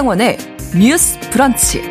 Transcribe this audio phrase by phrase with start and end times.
[0.00, 0.38] 신성원의
[0.76, 1.82] 뉴스 브런치.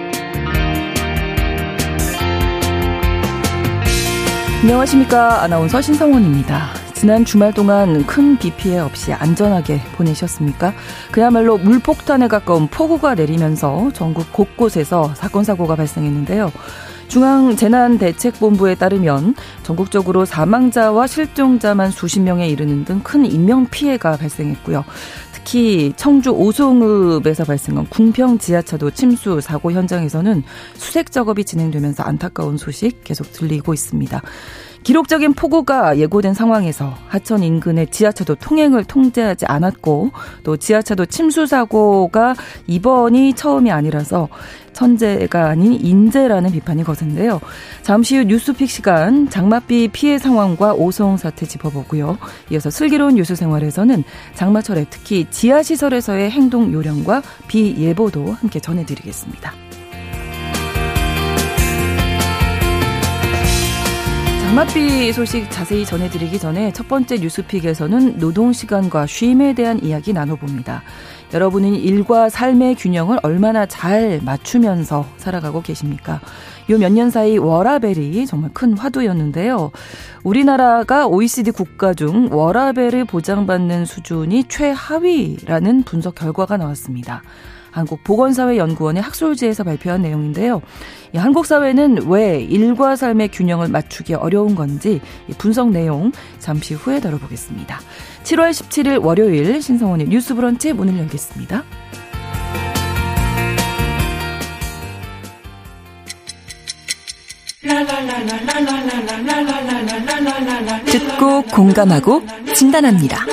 [4.63, 5.43] 안녕하십니까.
[5.43, 6.69] 아나운서 신성원입니다.
[6.93, 10.73] 지난 주말 동안 큰 비 피해 없이 안전하게 보내셨습니까?
[11.11, 16.51] 그야말로 물폭탄에 가까운 폭우가 내리면서 전국 곳곳에서 사건, 사고가 발생했는데요.
[17.09, 24.83] 중앙재난대책본부에 따르면 전국적으로 사망자와 실종자만 수십 명에 이르는 등 큰 인명피해가 발생했고요.
[25.43, 30.43] 특히 청주 오송읍에서 발생한 궁평 지하차도 침수 사고 현장에서는
[30.75, 34.21] 수색 작업이 진행되면서 안타까운 소식 계속 들리고 있습니다.
[34.89, 40.09] 기록적인 폭우가 예고된 상황에서 하천 인근의 지하차도 통행을 통제하지 않았고
[40.43, 42.33] 또 지하차도 침수 사고가
[42.65, 44.29] 이번이 처음이 아니라서
[44.73, 47.39] 천재가 아닌 인재라는 비판이 거센데요.
[47.83, 52.17] 잠시 후 뉴스픽 시간 장맛비 피해 상황과 오송 사태 짚어보고요.
[52.49, 59.68] 이어서 슬기로운 뉴스 생활에서는 장마철에 특히 지하시설에서의 행동 요령과 비 예보도 함께 전해드리겠습니다.
[64.49, 70.81] 장맛비 소식 자세히 전해드리기 전에 첫 번째 뉴스픽에서는 노동시간과 쉼에 대한 이야기 나눠봅니다.
[71.35, 76.19] 여러분은 일과 삶의 균형을 얼마나 잘 맞추면서 살아가고 계십니까?
[76.71, 79.69] 요 몇 년 사이 워라벨이 정말 큰 화두였는데요.
[80.23, 87.21] 우리나라가 OECD 국가 중 워라벨을 보장받는 수준이 최하위라는 분석 결과가 나왔습니다.
[87.71, 90.61] 한국보건사회연구원의 학술지에서 발표한 내용인데요.
[91.15, 95.01] 한국 사회는 왜 일과 삶의 균형을 맞추기 어려운 건지
[95.37, 97.79] 분석 내용 잠시 후에 다뤄보겠습니다.
[98.23, 101.63] 7월 17일 월요일 신성원의 뉴스 브런치 문을 열겠습니다.
[110.85, 112.23] 듣고 공감하고
[112.53, 113.25] 진단합니다.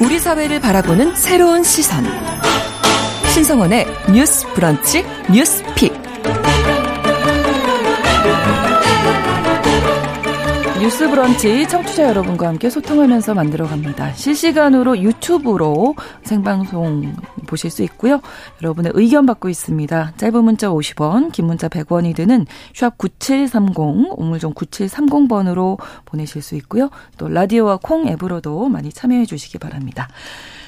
[0.00, 2.04] 우리 사회를 바라보는 새로운 시선.
[3.36, 5.92] 신성원의 뉴스 브런치 뉴스 픽.
[10.80, 14.10] 뉴스 브런치 청취자 여러분과 함께 소통하면서 만들어 갑니다.
[14.14, 17.14] 실시간으로 유튜브로 생방송
[17.46, 18.22] 보실 수 있고요.
[18.62, 20.12] 여러분의 의견 받고 있습니다.
[20.16, 26.88] 짧은 문자 50원, 긴 문자 100원이 드는 샵 9730, 우물정 9730번으로 보내실 수 있고요.
[27.18, 30.08] 또 라디오와 콩 앱으로도 많이 참여해 주시기 바랍니다.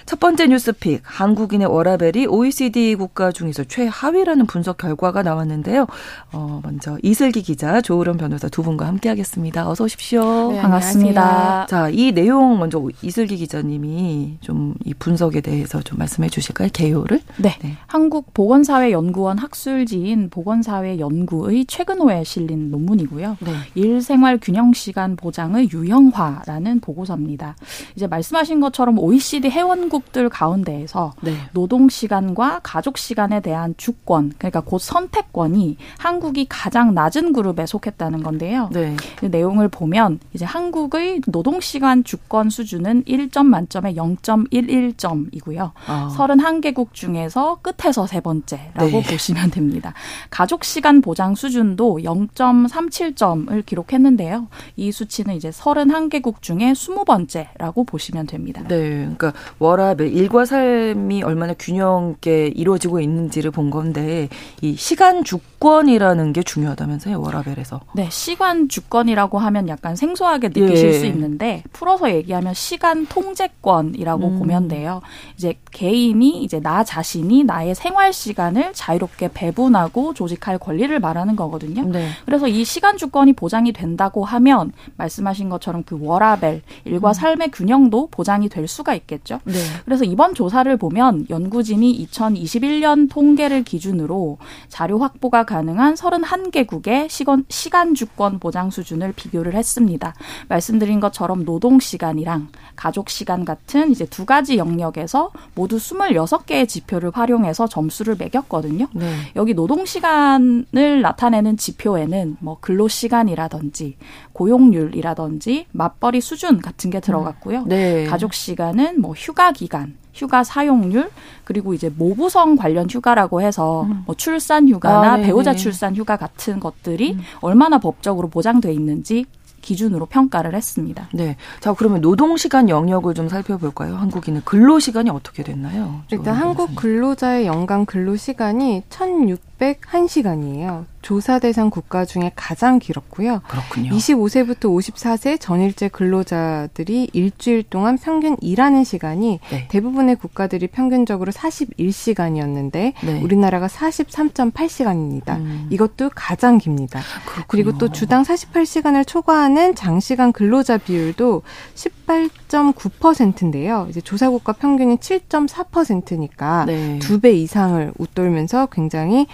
[0.09, 5.87] 첫 번째 뉴스픽 한국인의 워라벨이 OECD 국가 중에서 최하위라는 분석 결과가 나왔는데요.
[6.33, 9.69] 어, 먼저 이슬기 기자, 조으론 변호사 두 분과 함께하겠습니다.
[9.69, 10.53] 어서 오십시오.
[10.53, 11.67] 네, 반갑습니다.
[11.69, 16.69] 자, 이 내용 먼저 이슬기 기자님이 좀 이 분석에 대해서 좀 말씀해 주실까요?
[16.73, 17.21] 개요를?
[17.37, 17.57] 네.
[17.61, 17.77] 네.
[17.87, 23.37] 한국 보건사회연구원 학술지인 보건사회 연구의 최근호에 실린 논문이고요.
[23.41, 23.53] 네.
[23.75, 27.57] 일생활 균형 시간 보장의 유형화라는 보고서입니다.
[27.97, 31.34] 이제 말씀하신 것처럼 OECD 회원국 선진국들 가운데에서 네.
[31.53, 38.70] 노동 시간과 가족 시간에 대한 주권, 그러니까 곧 선택권이 한국이 가장 낮은 그룹에 속했다는 건데요.
[38.72, 38.97] 네.
[39.22, 45.72] 내용을 보면 이제 한국의 노동 시간 주권 수준은 1점 만점에 0.11점이고요.
[45.86, 46.15] 아.
[46.16, 49.03] 31개국 중에서 끝에서 세 번째라고 네.
[49.03, 49.92] 보시면 됩니다.
[50.30, 54.48] 가족 시간 보장 수준도 0.37점을 기록했는데요.
[54.76, 58.62] 이 수치는 이제 31개국 중에 20번째라고 보시면 됩니다.
[58.69, 58.98] 네.
[58.98, 64.28] 그러니까 월화 일과 삶이 얼마나 균형 있게 이루어지고 있는지를 본 건데
[64.60, 67.81] 이 시간 주권이라는 게 중요하다면서요 워라벨에서?
[67.94, 70.93] 네, 시간 주권이라고 하면 약간 생소하게 느끼실 예.
[70.93, 74.38] 수 있는데 풀어서 얘기하면 시간 통제권이라고 음.
[74.38, 75.00] 보면 돼요.
[75.37, 81.84] 이제 개인이 이제 나 자신이 나의 생활 시간을 자유롭게 배분하고 조직할 권리를 말하는 거거든요.
[81.84, 82.09] 네.
[82.25, 87.12] 그래서 이 시간 주권이 보장이 된다고 하면 말씀하신 것처럼 그 워라벨 일과 음.
[87.12, 89.41] 삶의 균형도 보장이 될 수가 있겠죠.
[89.44, 89.54] 네.
[89.84, 98.39] 그래서 이번 조사를 보면 연구진이 2021년 통계를 기준으로 자료 확보가 가능한 31개국의 시간, 시간 주권
[98.39, 100.15] 보장 수준을 비교를 했습니다.
[100.48, 102.48] 말씀드린 것처럼 노동 시간이랑
[102.78, 108.86] 가족 시간 같은 이제 두 가지 영역에서 모두 26개의 지표를 활용해서 점수를 매겼거든요.
[108.92, 109.16] 네.
[109.34, 113.97] 여기 노동 시간을 나타내는 지표에는 뭐 근로 시간이라든지
[114.33, 117.65] 고용률이라든지 맞벌이 수준 같은 게 들어갔고요.
[117.66, 118.04] 네.
[118.04, 121.10] 가족 시간은 뭐 휴가 기간, 휴가 사용률
[121.42, 124.04] 그리고 이제 모부성 관련 휴가라고 해서 음.
[124.07, 127.21] 뭐 출산 휴가나 아, 배우자 출산 휴가 같은 것들이 음.
[127.41, 129.27] 얼마나 법적으로 보장돼 있는지
[129.60, 131.09] 기준으로 평가를 했습니다.
[131.13, 131.37] 네.
[131.60, 133.97] 자, 그러면 노동시간 영역을 좀 살펴볼까요?
[133.97, 136.03] 한국인은 근로시간이 어떻게 됐나요?
[136.10, 140.87] 일단 한국 근로자의 연간 근로시간이 1601시간이에요.
[141.09, 143.41] 조사 대상 국가 중에 가장 길었고요.
[143.49, 143.93] 그렇군요.
[143.93, 149.69] 25세부터 54세 전일제 근로자들이 일주일 동안 평균 일하는 시간이 네.
[149.69, 153.22] 대부분의 국가들이 평균적으로 41시간이었는데 네.
[153.22, 155.39] 우리나라가 43.8시간입니다.
[155.39, 155.69] 음.
[155.71, 157.01] 이것도 가장 깁니다.
[157.25, 157.47] 그렇군요.
[157.49, 161.41] 그리고 또 주당 48시간을 초과하는 장시간 근로자 비율도
[161.75, 163.87] 18.9%인데요.
[163.89, 166.99] 이제 조사 국가 평균이 7.4%니까 네.
[166.99, 169.27] 두배 이상을 웃돌면서 굉장히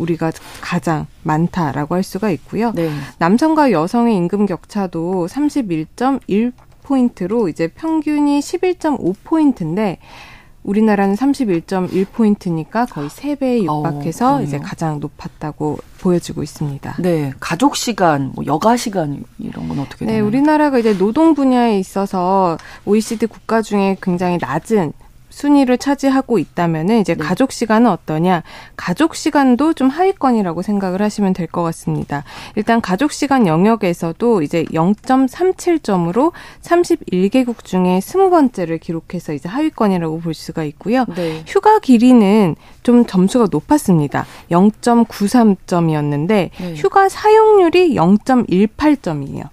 [0.00, 2.72] 우리가 가장 많다라고 할 수가 있고요.
[2.74, 2.90] 네.
[3.18, 6.52] 남성과 여성의 임금 격차도 31.1
[6.82, 9.98] 포인트로 이제 평균이 11.5 포인트인데
[10.62, 16.96] 우리나라는 31.1 포인트니까 거의 3배에 어, 육박해서 어, 이제 가장 높았다고 보여지고 있습니다.
[16.98, 17.32] 네.
[17.40, 20.16] 가족 시간, 뭐 여가 시간 이런 건 어떻게 되나요?
[20.16, 24.92] 네, 우리나라가 이제 노동 분야에 있어서 OECD 국가 중에 굉장히 낮은
[25.30, 27.24] 순위를 차지하고 있다면은 이제 네.
[27.24, 28.42] 가족 시간은 어떠냐?
[28.76, 32.22] 가족 시간도 좀 하위권이라고 생각을 하시면 될 것 같습니다.
[32.54, 36.32] 일단 가족 시간 영역에서도 이제 0.37점으로
[36.62, 41.04] 31개국 중에 20번째를 기록해서 이제 하위권이라고 볼 수가 있고요.
[41.16, 41.42] 네.
[41.46, 44.26] 휴가 길이는 좀 점수가 높았습니다.
[44.50, 46.74] 0.93점이었는데 네.
[46.76, 49.48] 휴가 사용률이 0.18점이에요.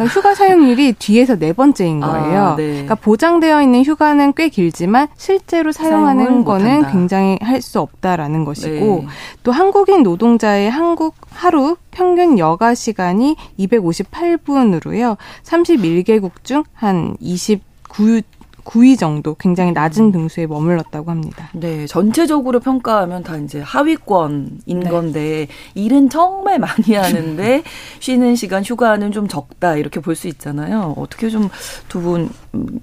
[0.00, 2.40] 그러니까 휴가 사용률이 뒤에서 네 번째인 아, 거예요.
[2.40, 2.68] 아, 네.
[2.70, 6.92] 그러니까 보장되어 있는 휴가는 꽤 길지만 실제로 사용하는 거는 못한다.
[6.92, 9.06] 굉장히 할 수 없다라는 것이고 네.
[9.42, 15.18] 또 한국인 노동자의 한국 하루 평균 여가 시간이 258분으로요.
[15.44, 17.60] 31개국 중 한 29.
[17.90, 18.22] 9
[18.76, 20.12] 위 정도 굉장히 낮은 음.
[20.12, 21.48] 등수에 머물렀다고 합니다.
[21.52, 24.90] 네, 전체적으로 평가하면 다 이제 하위권인 네.
[24.90, 27.62] 건데 일은 정말 많이 하는데
[28.00, 30.94] 쉬는 시간 휴가는 좀 적다 이렇게 볼 수 있잖아요.
[30.96, 31.48] 어떻게 좀
[31.88, 32.30] 두 분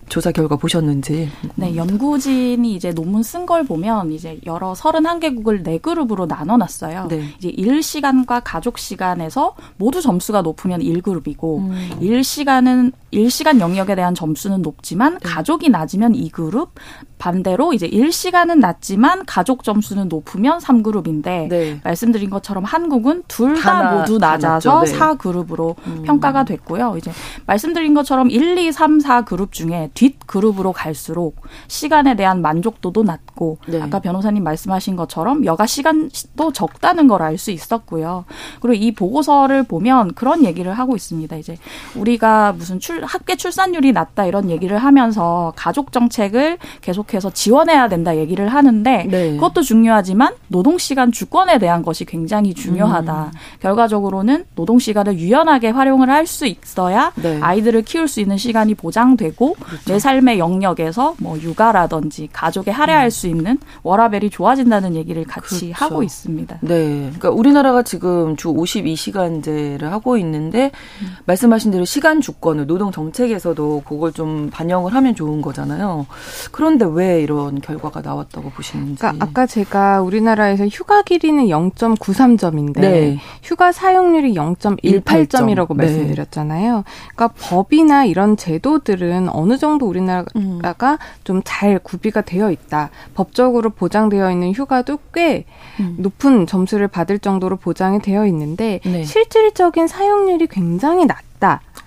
[0.09, 1.29] 조사 결과 보셨는지.
[1.55, 7.07] 네, 연구진이 이제 논문 쓴 걸 보면 이제 여러 31개국을 네 그룹으로 나눠 놨어요.
[7.09, 7.23] 네.
[7.37, 11.91] 이제 일 시간과 가족 시간에서 모두 점수가 높으면 1그룹이고 음.
[11.99, 15.29] 일 시간은 일시간 영역에 대한 점수는 높지만 네.
[15.29, 16.69] 가족이 낮으면 2그룹,
[17.17, 21.79] 반대로 이제 일시간은 낮지만 가족 점수는 높으면 3그룹인데 네.
[21.83, 24.93] 말씀드린 것처럼 한국은 둘 다 모두 낮아서 네.
[24.97, 26.03] 4그룹으로 음.
[26.03, 26.95] 평가가 됐고요.
[26.97, 27.11] 이제
[27.47, 31.35] 말씀드린 것처럼 1, 2, 3, 4그룹 중에 뒷 그룹으로 갈수록
[31.67, 33.81] 시간에 대한 만족도도 낮고 네.
[33.81, 38.25] 아까 변호사님 말씀하신 것처럼 여가 시간도 적다는 걸 알 수 있었고요.
[38.61, 41.35] 그리고 이 보고서를 보면 그런 얘기를 하고 있습니다.
[41.37, 41.57] 이제
[41.95, 48.15] 우리가 무슨 출 학계 출산율이 낮다 이런 얘기를 하면서 가족 정책을 계속 해서 지원해야 된다
[48.15, 49.31] 얘기를 하는데 네.
[49.31, 53.23] 그것도 중요하지만 노동 시간 주권에 대한 것이 굉장히 중요하다.
[53.25, 53.31] 음.
[53.59, 57.39] 결과적으로는 노동 시간을 유연하게 활용을 할 수 있어야 네.
[57.41, 59.83] 아이들을 키울 수 있는 시간이 보장되고 그렇죠.
[59.85, 63.09] 내 삶의 영역에서 뭐 육아라든지 가족에 할애할 음.
[63.09, 65.85] 수 있는 워라벨이 좋아진다는 얘기를 같이 그렇죠.
[65.85, 66.59] 하고 있습니다.
[66.61, 66.77] 네.
[67.17, 70.71] 그러니까 우리나라가 지금 주 52시간제를 하고 있는데
[71.01, 71.15] 음.
[71.25, 76.05] 말씀하신 대로 시간 주권을 노동 정책에서도 그걸 좀 반영을 하면 좋은 거잖아요.
[76.51, 78.95] 그런데 왜 이런 결과가 나왔다고 보시는지.
[78.95, 83.19] 그러니까 아까 제가 우리나라에서 휴가 길이는 0.93점인데 네.
[83.43, 85.85] 휴가 사용률이 0.18점이라고 네.
[85.85, 86.83] 말씀드렸잖아요.
[87.15, 90.97] 그러니까 법이나 이런 제도들은 어느 정도 우리나라가 음.
[91.23, 92.89] 좀잘 구비가 되어 있다.
[93.13, 95.45] 법적으로 보장되어 있는 휴가도 꽤
[95.79, 95.97] 음.
[95.99, 99.03] 높은 점수를 받을 정도로 보장이 되어 있는데 네.
[99.03, 101.26] 실질적인 사용률이 굉장히 낮다.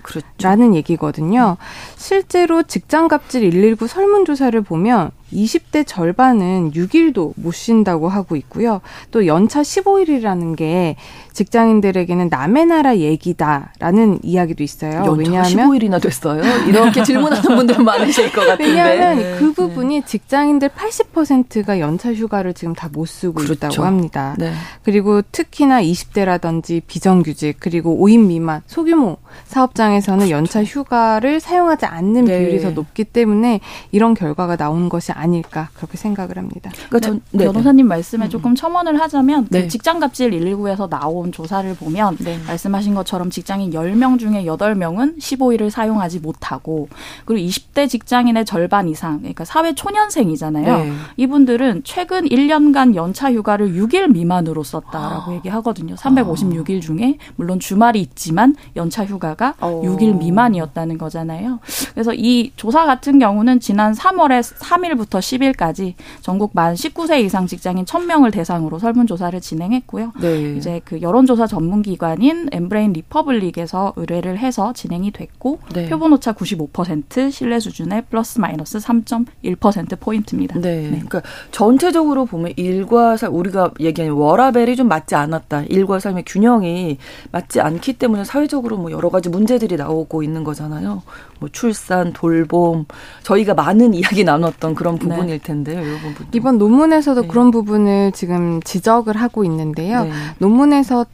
[0.01, 0.27] 그렇죠.
[0.41, 1.57] 라는 얘기거든요.
[1.95, 8.81] 실제로 직장 갑질 119 설문조사를 보면 20대 절반은 6일도 못 쉰다고 하고 있고요.
[9.11, 10.95] 또 연차 15일이라는 게
[11.33, 15.03] 직장인들에게는 남의 나라 얘기다라는 이야기도 있어요.
[15.17, 16.41] 왜냐하면 15일이나 됐어요.
[16.67, 18.65] 이렇게 질문하는 분들 많으실 것 같은데.
[18.69, 19.35] 왜냐하면 네.
[19.39, 23.53] 그 부분이 직장인들 80%가 연차 휴가를 지금 다 못 쓰고 그렇죠.
[23.53, 24.35] 있다고 합니다.
[24.37, 24.51] 네.
[24.83, 30.35] 그리고 특히나 20대라든지 비정규직 그리고 5인 미만 소규모 사업장에서는 그렇죠.
[30.35, 32.39] 연차 휴가를 사용하지 않는 네.
[32.39, 33.61] 비율이 더 높기 때문에
[33.91, 36.71] 이런 결과가 나오는 것이 아닐까 그렇게 생각을 합니다.
[36.89, 38.29] 그러니까 전, 네, 변호사님 말씀에 음.
[38.29, 39.67] 조금 첨언을 하자면 그 네.
[39.67, 42.39] 직장갑질 119에서 나온 조사를 보면 네.
[42.47, 46.89] 말씀하신 것처럼 직장인 10명 중에 8명은 15일을 사용하지 못하고
[47.25, 50.77] 그리고 20대 직장인의 절반 이상 그러니까 사회 초년생이잖아요.
[50.77, 50.91] 네.
[51.17, 55.35] 이분들은 최근 1년간 연차 휴가를 6일 미만으로 썼다라고 아.
[55.35, 55.95] 얘기하거든요.
[55.95, 56.81] 356일 아.
[56.81, 59.83] 중에 물론 주말이 있지만 연차 휴가가 오.
[59.83, 61.59] 6일 미만이었다는 거잖아요.
[61.93, 67.85] 그래서 이 조사 같은 경우는 지난 3월에 3일부터 9일부터 10일까지 전국 만 19세 이상 직장인
[67.85, 70.13] 1000명을 대상으로 설문조사를 진행했고요.
[70.19, 70.55] 네.
[70.55, 75.89] 이제 그 여론조사 전문기관인 엠브레인 퍼블릭에서 의뢰를 해서 진행이 됐고 네.
[75.89, 80.59] 표본 오차 95% 신뢰 수준의 플러스 마이너스 3.1% 포인트입니다.
[80.59, 80.81] 네.
[80.81, 80.89] 네.
[80.89, 85.63] 그러니까 전체적으로 보면 일과 삶 우리가 얘기하는 워라밸이 좀 맞지 않았다.
[85.63, 86.97] 일과 삶의 균형이
[87.31, 91.03] 맞지 않기 때문에 사회적으로 뭐 여러 가지 문제들이 나오고 있는 거잖아요.
[91.41, 92.85] 뭐 출산, 돌봄
[93.23, 94.99] 저희가 많은 이야기 나눴던 그런 네.
[94.99, 95.81] 부분일 텐데요.
[95.81, 97.27] 이 부분 이번 논문에서도 네.
[97.27, 100.03] 그런 부분을 지금 지적을 하고 있는데요.
[100.03, 100.11] 네.
[100.37, 101.07] 논문에서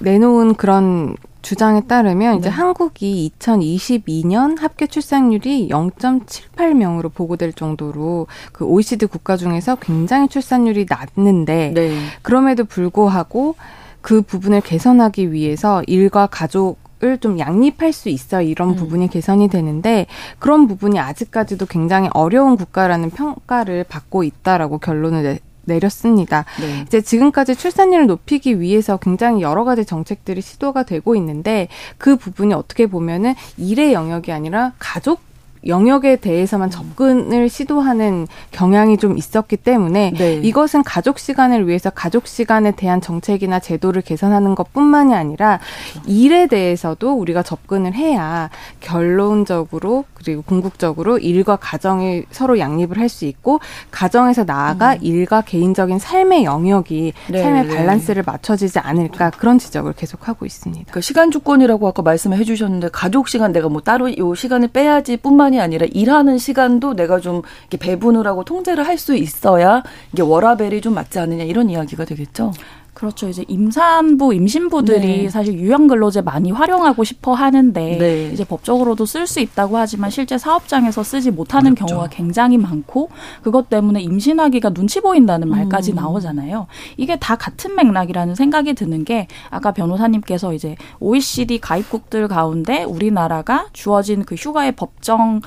[0.00, 2.38] 내놓은 그런 주장에 따르면 네.
[2.38, 11.72] 이제 한국이 2022년 합계 출산율이 0.78명으로 보고될 정도로 그 OECD 국가 중에서 굉장히 출산율이 낮는데
[11.74, 11.96] 네.
[12.20, 13.54] 그럼에도 불구하고
[14.02, 18.76] 그 부분을 개선하기 위해서 일과 가족 을좀 양립할 수 있어 이런 음.
[18.76, 20.06] 부분이 개선이 되는데
[20.38, 26.44] 그런 부분이 아직까지도 굉장히 어려운 국가라는 평가를 받고 있다라고 결론을 내, 내렸습니다.
[26.60, 26.82] 네.
[26.86, 32.86] 이제 지금까지 출산율을 높이기 위해서 굉장히 여러 가지 정책들이 시도가 되고 있는데 그 부분이 어떻게
[32.86, 35.27] 보면은 일의 영역이 아니라 가족
[35.68, 40.34] 영역에 대해서만 접근을 시도하는 경향이 좀 있었기 때문에 네.
[40.42, 45.60] 이것은 가족 시간을 위해서 가족 시간에 대한 정책이나 제도를 개선하는 것뿐만이 아니라
[46.06, 48.48] 일에 대해서도 우리가 접근을 해야
[48.80, 53.60] 결론적으로 그리고 궁극적으로 일과 가정이 서로 양립을 할 수 있고
[53.90, 54.98] 가정에서 나아가 음.
[55.00, 57.76] 일과 개인적인 삶의 영역이 네, 삶의 네.
[57.76, 60.92] 밸런스를 맞춰지지 않을까 그런 지적을 계속하고 있습니다.
[60.92, 65.57] 그 시간 주권이라고 아까 말씀을 해주셨는데 가족 시간 내가 뭐 따로 요 시간을 빼야지 뿐만이
[65.58, 67.42] 시간이 아니라 일하는 시간도 내가 좀
[67.78, 72.52] 배분을 하고 통제를 할 수 있어야 이게 워라벨이 좀 맞지 않느냐 이런 이야기가 되겠죠.
[72.98, 73.28] 그렇죠.
[73.28, 75.28] 이제 임산부, 임신부들이 네.
[75.28, 78.30] 사실 유형근로제 많이 활용하고 싶어 하는데 네.
[78.32, 81.86] 이제 법적으로도 쓸 수 있다고 하지만 실제 사업장에서 쓰지 못하는 어렵죠.
[81.86, 83.10] 경우가 굉장히 많고
[83.44, 85.94] 그것 때문에 임신하기가 눈치 보인다는 말까지 음.
[85.94, 86.66] 나오잖아요.
[86.96, 94.24] 이게 다 같은 맥락이라는 생각이 드는 게 아까 변호사님께서 이제 OECD 가입국들 가운데 우리나라가 주어진
[94.24, 95.40] 그 휴가의 법정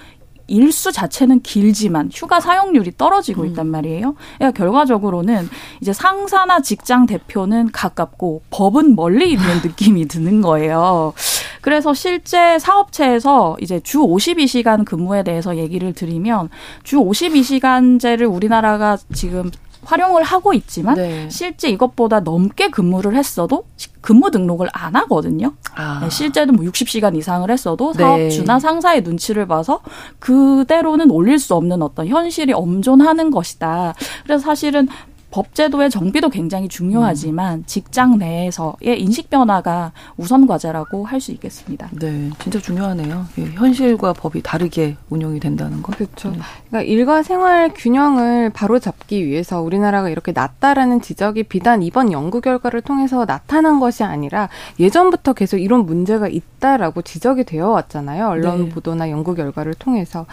[0.52, 3.72] 일수 자체는 길지만 휴가 사용률이 떨어지고 있단 음.
[3.72, 4.16] 말이에요.
[4.38, 5.50] 그러니까 결과적으로는
[5.82, 11.14] 이제 상사나 직장 대표는 가깝고 법은 멀리 있는 느낌이 드는 거예요.
[11.62, 16.50] 그래서 실제 사업체에서 이제 주 52시간 근무에 대해서 얘기를 드리면
[16.84, 19.52] 주 52시간제를 우리나라가 지금
[19.84, 21.30] 활용을 하고 있지만 네.
[21.30, 23.66] 실제 이것보다 넘게 근무를 했어도
[24.02, 25.54] 근무 등록을 안 하거든요.
[25.76, 26.00] 아.
[26.02, 28.04] 네, 실제는 뭐 60시간 이상을 했어도 네.
[28.04, 29.82] 사업주나 상사의 눈치를 봐서
[30.20, 33.94] 그대로는 올릴 수 없는 어떤 현실이 엄존하는 것이다.
[34.24, 34.88] 그래서 사실은
[35.32, 37.64] 법제도의 정비도 굉장히 중요하지만 음.
[37.66, 41.88] 직장 내에서의 인식 변화가 우선 과제라고 할 수 있겠습니다.
[41.92, 43.28] 네, 진짜 중요하네요.
[43.38, 45.94] 예, 현실과 법이 다르게 운영이 된다는 거.
[45.94, 46.32] 그렇죠.
[46.32, 46.40] 네.
[46.68, 52.82] 그러니까 일과 생활 균형을 바로 잡기 위해서 우리나라가 이렇게 낮다라는 지적이 비단 이번 연구 결과를
[52.82, 58.28] 통해서 나타난 것이 아니라 예전부터 계속 이런 문제가 있다라고 지적이 되어 왔잖아요.
[58.28, 58.70] 언론 네.
[58.70, 60.26] 보도나 연구 결과를 통해서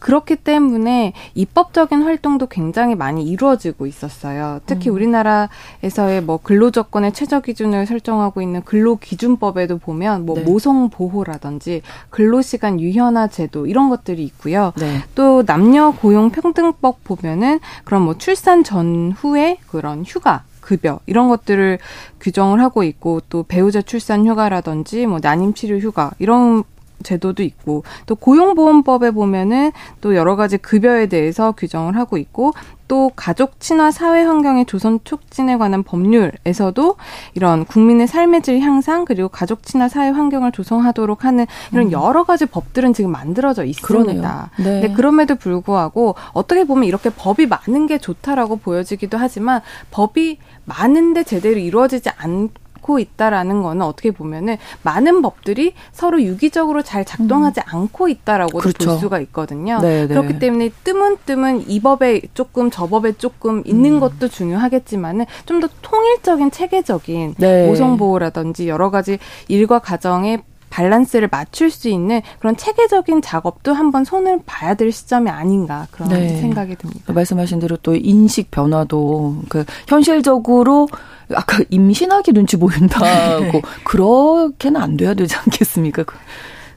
[0.00, 4.41] 그렇기 때문에 입법적인 활동도 굉장히 많이 이루어지고 있었어요.
[4.42, 4.60] 있어요.
[4.66, 4.96] 특히 음.
[4.96, 10.42] 우리나라에서의 뭐 근로조건의 최저 기준을 설정하고 있는 근로기준법에도 보면 뭐 네.
[10.42, 14.72] 모성 보호라든지 근로시간 유연화 제도 이런 것들이 있고요.
[14.76, 15.02] 네.
[15.14, 21.78] 또 남녀 고용 평등법 보면은 그런 뭐 출산 전후에 그런 휴가 급여 이런 것들을
[22.20, 26.62] 규정을 하고 있고 또 배우자 출산 휴가라든지 뭐 난임 치료 휴가 이런
[27.02, 32.52] 제도도 있고 또 고용보험법에 보면은 또 여러 가지 급여에 대해서 규정을 하고 있고
[32.92, 36.96] 또 가족 친화 사회 환경의 조선 촉진에 관한 법률에서도
[37.32, 41.92] 이런 국민의 삶의 질 향상 그리고 가족 친화 사회 환경을 조성하도록 하는 이런 음.
[41.92, 44.50] 여러 가지 법들은 지금 만들어져 있습니다.
[44.58, 44.64] 네.
[44.64, 51.58] 근데 그럼에도 불구하고 어떻게 보면 이렇게 법이 많은 게 좋다라고 보여지기도 하지만 법이 많은데 제대로
[51.58, 52.50] 이루어지지 않
[52.82, 57.74] 않고 있다라는 거는 어떻게 보면은 많은 법들이 서로 유기적으로 잘 작동하지 음.
[57.74, 58.90] 않고 있다라고 그렇죠.
[58.90, 59.80] 볼 수가 있거든요.
[59.80, 60.08] 네네.
[60.08, 60.08] 네.
[60.08, 64.00] 그렇기 때문에 뜨문뜨문 이 법에 조금 저 법에 조금 있는 음.
[64.00, 67.68] 것도 중요하겠지만은 좀 더 통일적인 체계적인 네.
[67.68, 74.40] 모성 보호라든지 여러 가지 일과 가정의 밸런스를 맞출 수 있는 그런 체계적인 작업도 한번 손을
[74.46, 76.40] 봐야 될 시점이 아닌가 그런 네.
[76.40, 77.12] 생각이 듭니다.
[77.12, 80.88] 말씀하신 대로 또 인식 변화도 그 현실적으로
[81.34, 83.04] 아까 임신하기 눈치 보인다고
[83.52, 83.62] 네.
[83.84, 86.04] 그렇게는 안 돼야 되지 않겠습니까?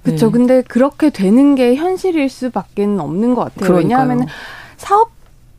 [0.03, 0.27] 그렇죠.
[0.27, 0.31] 네.
[0.31, 3.67] 근데 그렇게 되는 게 현실일 수밖에 없는 것 같아요.
[3.67, 3.77] 그러니까요.
[3.77, 4.27] 왜냐하면
[4.77, 5.14] 사업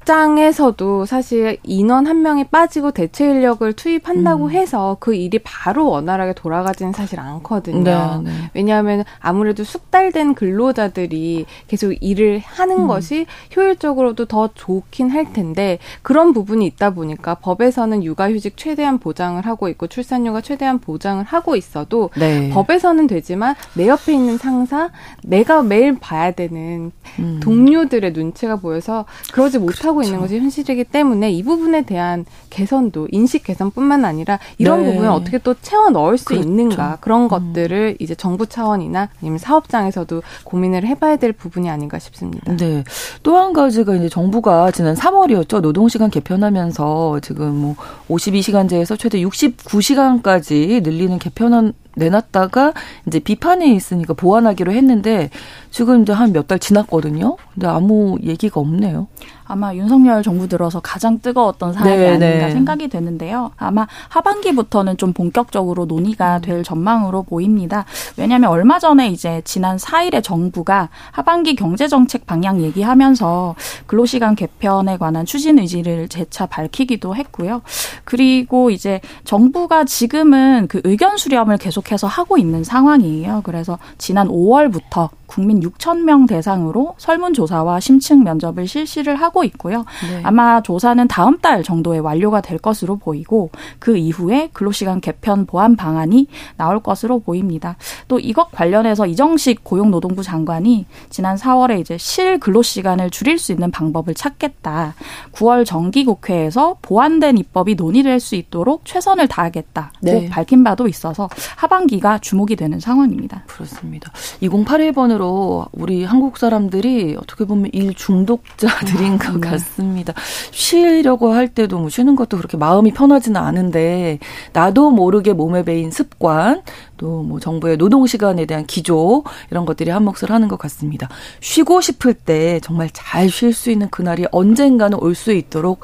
[0.07, 4.51] 사업장에서도 사실 인원 한 명이 빠지고 대체 인력을 투입한다고 음.
[4.51, 8.23] 해서 그 일이 바로 원활하게 돌아가지는 사실 않거든요.
[8.25, 8.51] 네, 네.
[8.55, 12.87] 왜냐하면 아무래도 숙달된 근로자들이 계속 일을 하는 음.
[12.87, 19.69] 것이 효율적으로도 더 좋긴 할 텐데 그런 부분이 있다 보니까 법에서는 육아휴직 최대한 보장을 하고
[19.69, 22.51] 있고 출산휴가 최대한 보장을 하고 있어도 네.
[22.51, 24.91] 법에서는 되지만 내 옆에 있는 상사,
[25.25, 27.41] 내가 매일 봐야 되는 음.
[27.43, 30.09] 동료들의 눈치가 보여서 그러지 못하고 그렇죠.
[30.09, 34.91] 있는 것이 현실이기 때문에 이 부분에 대한 개선도 인식 개선뿐만 아니라 이런 네.
[34.91, 36.47] 부분을 어떻게 또 채워 넣을 수 그렇죠.
[36.47, 37.29] 있는가 그런 음.
[37.29, 42.55] 것들을 이제 정부 차원이나 아니면 사업장에서도 고민을 해봐야 될 부분이 아닌가 싶습니다.
[42.57, 42.85] 네.
[43.23, 45.61] 또 한 가지가 이제 정부가 지난 3월이었죠.
[45.61, 47.77] 노동시간 개편하면서 지금 뭐
[48.09, 52.73] 52시간제에서 최대 69시간까지 늘리는 개편안 내놨다가
[53.07, 55.31] 이제 비판이 있으니까 보완하기로 했는데
[55.71, 57.37] 지금 이제 한 몇 달 지났거든요.
[57.55, 59.09] 근데 아무 얘기가 없네요.
[59.49, 62.51] 아마 윤석열 정부 들어서 가장 뜨거웠던 사안이 네, 아닌가 네.
[62.51, 63.53] 생각이 되는데요.
[63.57, 66.41] 아마 하반기부터는 좀 본격적으로 논의가 음.
[66.43, 67.85] 될 전망으로 보입니다.
[68.17, 73.55] 왜냐하면 얼마 전에 이제 지난 4일에 정부가 하반기 경제정책 방향 얘기하면서
[73.87, 77.63] 근로시간 개편에 관한 추진 의지를 재차 밝히기도 했고요.
[78.05, 83.43] 그리고 이제 정부가 지금은 그 의견 수렴을 계속 해서 하고 있는 상황이에요.
[83.45, 89.85] 그래서 지난 5월부터 국민 6천 명 대상으로 설문조사와 심층 면접을 실시를 하고 있고요.
[90.09, 90.21] 네.
[90.23, 96.27] 아마 조사는 다음 달 정도에 완료가 될 것으로 보이고 그 이후에 근로시간 개편 보완 방안이
[96.57, 97.77] 나올 것으로 보입니다.
[98.09, 104.15] 또 이것 관련해서 이정식 고용노동부 장관이 지난 4월에 이제 실 근로시간을 줄일 수 있는 방법을
[104.15, 104.95] 찾겠다.
[105.33, 109.93] 9월 정기국회에서 보완된 입법이 논의될 수 있도록 최선을 다하겠다.
[110.01, 110.29] 네.
[110.29, 113.45] 밝힌 바도 있어서 하반기가 주목이 되는 상황입니다.
[113.47, 114.13] 그렇습니다.
[114.43, 119.51] 2081번은 한편으로 우리 한국 사람들이 어떻게 보면 일 중독자들인 아, 것 네.
[119.51, 120.13] 같습니다.
[120.53, 124.19] 쉬려고 할 때도 뭐 쉬는 것도 그렇게 마음이 편하지는 않은데
[124.53, 126.63] 나도 모르게 몸에 배인 습관
[126.97, 131.09] 또 뭐 정부의 노동 시간에 대한 기조 이런 것들이 한 몫을 하는 것 같습니다.
[131.41, 135.81] 쉬고 싶을 때 정말 잘 쉴 수 있는 그날이 언젠가는 올 수 있도록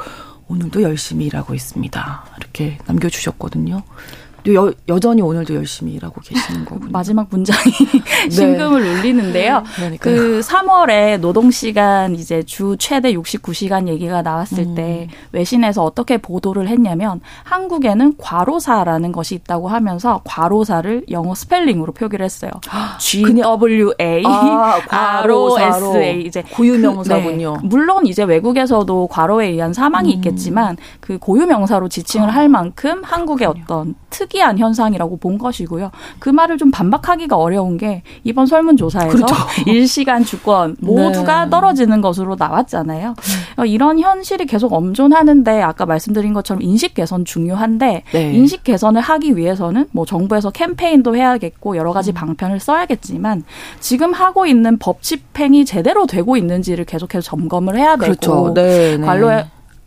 [0.49, 2.25] 오늘도 열심히 일하고 있습니다.
[2.39, 3.83] 이렇게 남겨주셨거든요.
[4.49, 6.91] 여, 여전히 오늘도 열심히 일하고 계시는 거군요.
[6.93, 7.73] 마지막 문장이
[8.25, 8.31] 네.
[8.31, 9.63] 심금을 울리는데요.
[10.01, 14.75] 그 3월에 노동시간 이제 주 최대 69시간 얘기가 나왔을 음.
[14.75, 22.51] 때 외신에서 어떻게 보도를 했냐면 한국에는 과로사라는 것이 있다고 하면서 과로사를 영어 스펠링으로 표기를 했어요.
[22.99, 27.55] G W A 아, R S A 이제 고유명사군요.
[27.55, 27.69] 그, 네.
[27.69, 30.15] 물론 이제 외국에서도 과로에 의한 사망이 음.
[30.17, 35.91] 있겠지만 그 고유명사로 지칭을 할 만큼 한국의 어떤 특 특이한 현상이라고 본 것이고요.
[36.19, 39.35] 그 말을 좀 반박하기가 어려운 게 이번 설문조사에서 그렇죠.
[39.67, 41.51] 일시간 주권 모두가 네.
[41.51, 43.15] 떨어지는 것으로 나왔잖아요.
[43.59, 43.69] 네.
[43.69, 48.33] 이런 현실이 계속 엄존하는데 아까 말씀드린 것처럼 인식 개선 중요한데 네.
[48.33, 52.15] 인식 개선을 하기 위해서는 뭐 정부에서 캠페인도 해야겠고 여러 가지 음.
[52.15, 53.45] 방편을 써야겠지만
[53.81, 58.55] 지금 하고 있는 법 집행이 제대로 되고 있는지를 계속해서 점검을 해야 되고 그렇죠.
[58.55, 59.07] 네, 네.
[59.07, 59.45] 관로에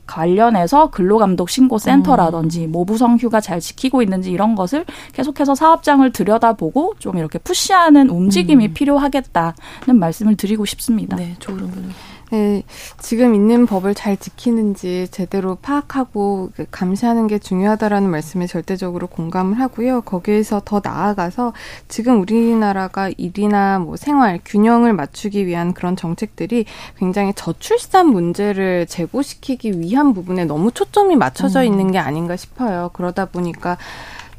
[0.08, 2.72] 관련해서 근로감독 신고센터라든지 음.
[2.72, 8.74] 모부성 휴가 잘 지키고 있는지 이런 것을 계속해서 사업장을 들여다보고 좀 이렇게 푸시하는 움직임이 음.
[8.74, 9.54] 필요하겠다는
[9.94, 11.16] 말씀을 드리고 싶습니다.
[11.16, 11.90] 네, 조은근
[12.32, 12.64] 네,
[13.00, 20.02] 지금 있는 법을 잘 지키는지 제대로 파악하고 그 감시하는 게 중요하다라는 말씀에 절대적으로 공감을 하고요.
[20.02, 21.54] 거기에서 더 나아가서
[21.88, 26.66] 지금 우리나라가 일이나 뭐 생활 균형을 맞추기 위한 그런 정책들이
[26.98, 31.66] 굉장히 저출산 문제를 제고시키기 위한 부분에 너무 초점이 맞춰져 음.
[31.66, 32.90] 있는 게 아닌가 싶어요.
[32.94, 33.78] 그러다 보니까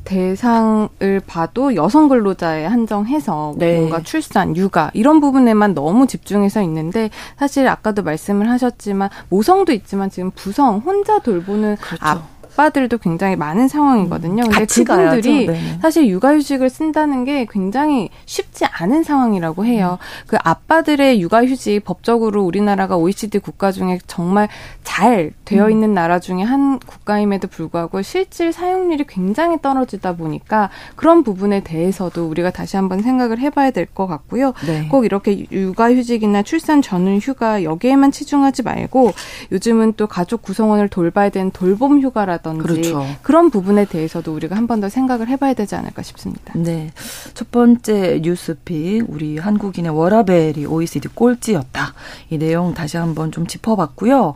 [0.07, 3.79] 대상을 봐도 여성 근로자에 한정해서 네.
[3.79, 10.31] 뭔가 출산, 육아 이런 부분에만 너무 집중해서 있는데 사실 아까도 말씀을 하셨지만 모성도 있지만 지금
[10.31, 12.23] 부성 혼자 돌보는 그렇죠.
[12.57, 14.45] 아, 아빠들도 굉장히 많은 상황이거든요.
[14.45, 15.49] 음, 근데 그분들이
[15.83, 19.99] 사실 육아휴직을 쓴다는 게 굉장히 쉽지 않은 상황이라고 해요.
[20.01, 20.25] 음.
[20.27, 24.49] 그 아빠들의 육아휴직 법적으로 우리나라가 OECD 국가 중에 정말
[24.85, 25.71] 잘 되어 음.
[25.71, 25.95] 있는 음.
[25.95, 32.77] 나라 중에 한 국가임에도 불구하고 실질 사용률이 굉장히 떨어지다 보니까 그런 부분에 대해서도 우리가 다시
[32.77, 34.53] 한번 생각을 해봐야 될 것 같고요.
[34.67, 34.89] 네.
[34.89, 39.13] 꼭 이렇게 육아휴직이나 출산 전후 휴가 여기에만 치중하지 말고
[39.53, 43.07] 요즘은 또 가족 구성원을 돌봐야 되는 돌봄 휴가라든지 한다든지 그렇죠.
[43.23, 46.53] 그런 부분에 대해서도 우리가 한 번 더 생각을 해봐야 되지 않을까 싶습니다.
[46.55, 46.91] 네,
[47.35, 51.95] 첫 번째 뉴스픽 우리 한국인의 워라벨이 OECD 꼴찌였다.
[52.31, 54.35] 이 내용 다시 한번 좀 짚어봤고요.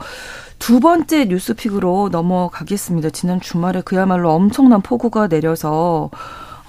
[0.59, 3.11] 두 번째 뉴스픽으로 넘어가겠습니다.
[3.11, 6.11] 지난 주말에 그야말로 엄청난 폭우가 내려서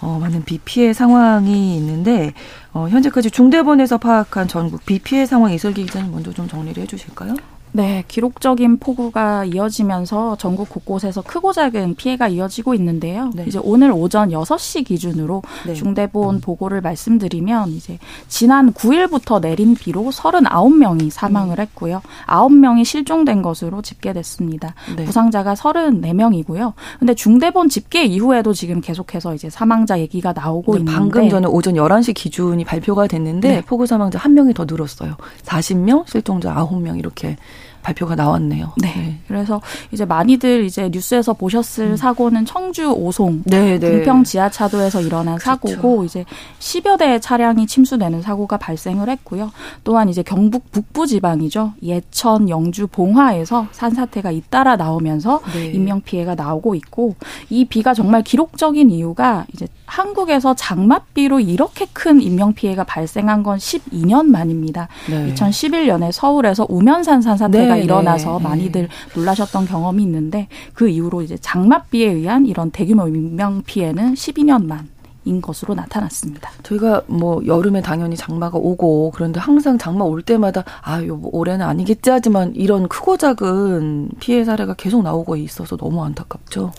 [0.01, 2.33] 어, 많은 비 피해 상황이 있는데
[2.73, 7.35] 어, 현재까지 중대본에서 파악한 전국 비 피해 상황 이설기 기자님 먼저 좀 정리를 해주실까요?
[7.73, 13.31] 네, 기록적인 폭우가 이어지면서 전국 곳곳에서 크고 작은 피해가 이어지고 있는데요.
[13.33, 13.45] 네.
[13.47, 15.73] 이제 오늘 오전 6시 기준으로 네.
[15.73, 16.41] 중대본 음.
[16.41, 21.61] 보고를 말씀드리면 이제 지난 9일부터 내린 비로 39명이 사망을 음.
[21.61, 22.01] 했고요.
[22.27, 24.75] 9명이 실종된 것으로 집계됐습니다.
[24.97, 25.05] 네.
[25.05, 26.73] 부상자가 34명이고요.
[26.99, 32.13] 근데 중대본 집계 이후에도 지금 계속해서 이제 사망자 얘기가 나오고 있는데 방금 전에 오전 11시
[32.13, 33.61] 기준이 발표가 됐는데 네.
[33.61, 35.15] 폭우 사망자 1명이 더 늘었어요.
[35.43, 37.37] 40명, 실종자 9명 이렇게
[37.81, 38.73] 발표가 나왔네요.
[38.77, 38.93] 네.
[38.95, 39.19] 네.
[39.27, 41.95] 그래서 이제 많이들 이제 뉴스에서 보셨을 음.
[41.95, 43.91] 사고는 청주 오송 네, 네.
[43.91, 45.45] 금평 지하차도에서 일어난 그렇죠.
[45.45, 46.25] 사고고 이제
[46.59, 49.51] 10여 대의 차량이 침수되는 사고가 발생을 했고요.
[49.83, 51.73] 또한 이제 경북 북부 지방이죠.
[51.81, 55.67] 예천, 영주, 봉화에서 산사태가 잇따라 나오면서 네.
[55.67, 57.15] 인명 피해가 나오고 있고
[57.49, 64.25] 이 비가 정말 기록적인 이유가 이제 한국에서 장맛비로 이렇게 큰 인명 피해가 발생한 건 12년
[64.27, 64.87] 만입니다.
[65.09, 65.33] 네.
[65.33, 68.43] 2011년에 서울에서 우면산 산사태가 네, 일어나서 네.
[68.43, 74.89] 많이들 놀라셨던 경험이 있는데 그 이후로 이제 장맛비에 의한 이런 대규모 인명 피해는 12년 만.
[75.23, 76.49] 인 것으로 나타났습니다.
[76.63, 82.09] 저희가 뭐 여름에 당연히 장마가 오고 그런데 항상 장마 올 때마다 아요 뭐 올해는 아니겠지
[82.09, 86.71] 하지만 이런 크고 작은 피해 사례가 계속 나오고 있어서 너무 안타깝죠.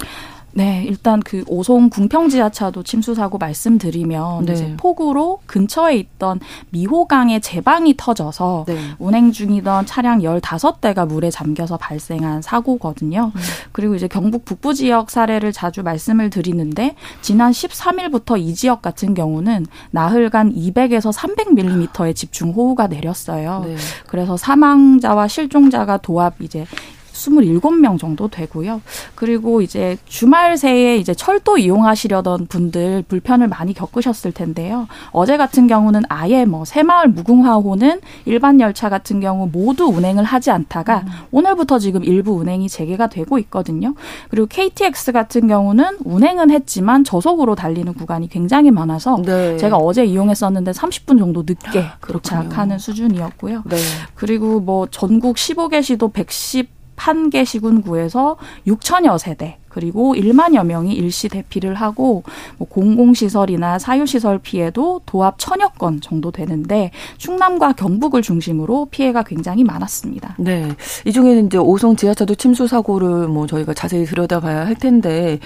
[0.55, 4.53] 네, 일단 그 오송 궁평 지하차도 침수 사고 말씀드리면 네.
[4.53, 8.79] 이제 폭우로 근처에 있던 미호강의 제방이 터져서 네.
[8.99, 13.33] 운행 중이던 차량 15대가 물에 잠겨서 발생한 사고거든요.
[13.35, 13.41] 음.
[13.73, 19.67] 그리고 이제 경북 북부 지역 사례를 자주 말씀을 드리는데 지난 13일부터 이 지역 같은 경우는
[19.91, 23.65] 나흘간 200에서 300mm의 집중 호우가 내렸어요.
[23.67, 23.77] 네.
[24.07, 26.67] 그래서 사망자와 실종자가 도합 이제
[27.13, 28.81] 27명 정도 되고요.
[29.15, 34.89] 그리고 이제 주말 새에 이제 철도 이용하시려던 분들 불편을 많이 겪으셨을 텐데요.
[35.13, 40.99] 어제 같은 경우는 아예 뭐 새마을 무궁화호는 일반 열차 같은 경우 모두 운행을 하지 않다가
[41.07, 41.13] 음.
[41.31, 43.95] 오늘부터 지금 일부 운행이 재개가 되고 있거든요.
[44.31, 49.57] 그리고 KTX 같은 경우는 운행은 했지만 저속으로 달리는 구간이 굉장히 많아서 네.
[49.57, 53.63] 제가 어제 이용했었는데 30분 정도 늦게 아, 도착하는 수준이었고요.
[53.67, 53.77] 네.
[54.15, 58.37] 그리고 뭐 전국 15개 시도 110 한 개 시군구에서
[58.67, 62.23] 6천여 세대 그리고 1만여 명이 일시 대피를 하고
[62.59, 70.37] 뭐 공공시설이나 사유시설 피해도 도합 천여 건 정도 되는데 충남과 경북을 중심으로 피해가 굉장히 많았습니다.
[70.39, 70.69] 네.
[71.07, 75.39] 이 중에는 이제 오송 지하차도 침수 사고를 뭐 저희가 자세히 들여다봐야 할 텐데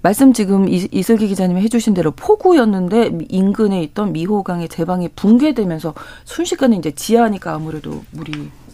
[0.00, 5.94] 말씀 지금 이슬기 기자님이 해주신 대로 폭우였는데 인근에 있던 미호강의 제방이 붕괴되면서
[6.24, 8.32] 순식간에 이제 지하니까 아무래도 물이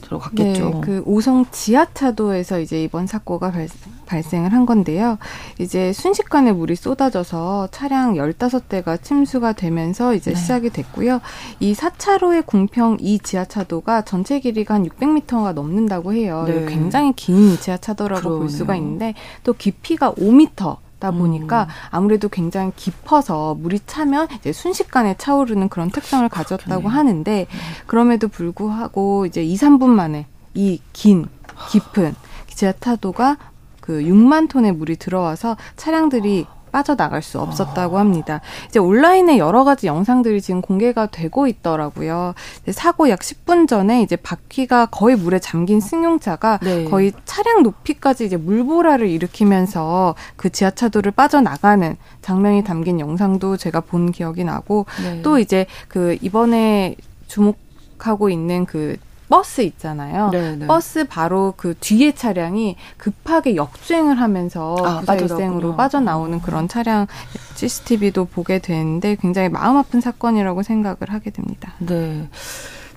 [0.09, 0.71] 들어갔겠죠.
[0.71, 3.69] 네, 그 오성 지하차도에서 이제 이번 사고가 발,
[4.07, 5.19] 발생을 한 건데요.
[5.59, 10.37] 이제 순식간에 물이 쏟아져서 차량 15대가 침수가 되면서 이제 네.
[10.37, 11.21] 시작이 됐고요.
[11.61, 16.45] 이 4차로의 공평 이 지하차도가 전체 길이가 한 600m가 넘는다고 해요.
[16.47, 16.67] 네.
[16.67, 18.41] 굉장히 긴 지하차도라고 그러네요.
[18.41, 21.69] 볼 수가 있는데 또 깊이가 5m 다 보니까 음.
[21.91, 26.89] 아무래도 굉장히 깊어서 물이 차면 이제 순식간에 차오르는 그런 특성을 가졌다고 그러네요.
[26.89, 27.47] 하는데 네.
[27.89, 31.27] 그럼에도 불구하고 이제 2, 3분 만에 이 긴
[31.71, 32.15] 깊은
[32.55, 33.37] 지하 타도가
[33.81, 38.43] 그 6만 톤의 물이 들어와서 차량들이 빠져나갈 수 없었다고 합니다.
[38.69, 42.35] 이제 온라인에 여러 가지 영상들이 지금 공개가 되고 있더라고요.
[42.73, 46.85] 사고 약 10분 전에 이제 바퀴가 거의 물에 잠긴 승용차가 네.
[46.85, 54.45] 거의 차량 높이까지 이제 물보라를 일으키면서 그 지하차도를 빠져나가는 장면이 담긴 영상도 제가 본 기억이
[54.45, 55.23] 나고 네.
[55.23, 56.97] 또 이제 그 이번에
[57.29, 57.57] 주목
[58.07, 58.97] 하고 있는 그
[59.29, 60.31] 버스 있잖아요.
[60.31, 60.57] 네네.
[60.57, 60.67] 네.
[60.67, 67.07] 버스 바로 그 뒤에 차량이 급하게 역주행을 하면서 아, 부사일생으로 빠져나오는 그런 차량
[67.55, 71.73] CCTV도 보게 되는데 굉장히 마음 아픈 사건이라고 생각을 하게 됩니다.
[71.79, 72.29] 네.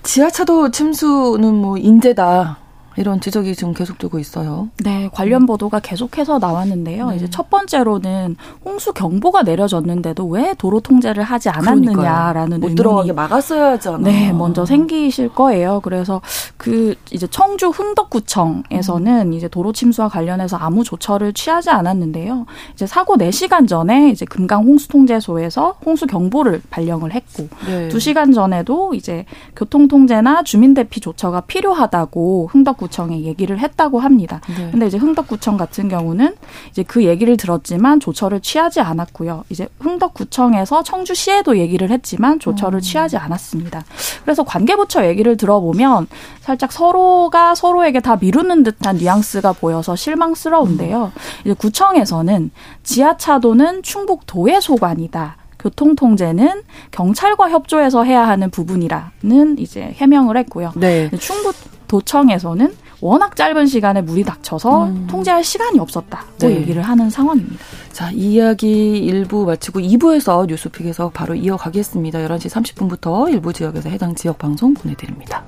[0.02, 2.61] 지하차도 침수는 뭐 인재다.
[2.96, 4.68] 이런 지적이 지금 계속되고 있어요.
[4.84, 7.10] 네, 관련 보도가 계속해서 나왔는데요.
[7.10, 7.16] 네.
[7.16, 13.98] 이제 첫 번째로는 홍수 경보가 내려졌는데도 왜 도로 통제를 하지 않았느냐라는 못 들어가게 막았어야 하잖아.
[13.98, 15.80] 네, 먼저 생기실 거예요.
[15.82, 16.20] 그래서
[16.56, 19.32] 그 이제 청주 흥덕구청에서는 음.
[19.32, 22.46] 이제 도로 침수와 관련해서 아무 조처를 취하지 않았는데요.
[22.74, 27.88] 이제 사고 4시간 전에 이제 금강 홍수 통제소에서 홍수 경보를 발령을 했고 네.
[27.88, 29.24] 2시간 전에도 이제
[29.56, 34.40] 교통 통제나 주민 대피 조처가 필요하다고 흥덕 흥덕구청에 얘기를 했다고 합니다.
[34.48, 34.70] 네.
[34.70, 36.34] 근데 이제 흥덕구청 같은 경우는
[36.70, 39.44] 이제 그 얘기를 들었지만 조처를 취하지 않았고요.
[39.48, 42.80] 이제 흥덕구청에서 청주시에도 얘기를 했지만 조처를 음.
[42.80, 43.84] 취하지 않았습니다.
[44.22, 46.08] 그래서 관계부처 얘기를 들어보면
[46.40, 51.12] 살짝 서로가 서로에게 다 미루는 듯한 뉘앙스가 보여서 실망스러운데요.
[51.44, 52.50] 이제 구청에서는
[52.82, 55.36] 지하차도는 충북 도의 소관이다.
[55.62, 60.72] 교통 통제는 경찰과 협조해서 해야 하는 부분이라는 이제 해명을 했고요.
[60.74, 61.08] 네.
[61.20, 61.54] 충북
[61.92, 65.06] 도청에서는 워낙 짧은 시간에 물이 닥쳐서 음.
[65.10, 66.56] 통제할 시간이 없었다고 네.
[66.56, 67.62] 얘기를 하는 상황입니다.
[67.92, 72.20] 자, 이 이야기 1부 마치고 2부에서 뉴스픽에서 바로 이어가겠습니다.
[72.20, 75.44] 11시 30분부터 일부 지역에서 해당 지역 방송 보내드립니다.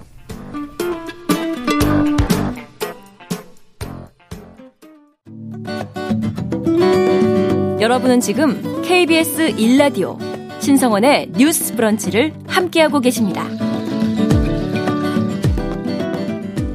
[7.81, 10.19] 여러분은 지금 KBS 1라디오
[10.61, 13.47] 신성원의 뉴스 브런치를 함께하고 계십니다.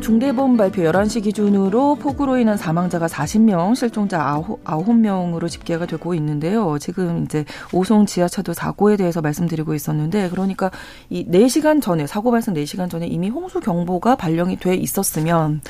[0.09, 6.79] 중대본 발표 11시 기준으로 폭우로 인한 사망자가 40명, 실종자 9, 명으로 집계가 되고 있는데요.
[6.79, 10.71] 지금 이제 오송 지하차도 사고에 대해서 말씀드리고 있었는데 그러니까
[11.11, 15.61] 이 4시간 전에 사고 발생 4시간 전에 이미 홍수 경보가 발령이 돼 있었으면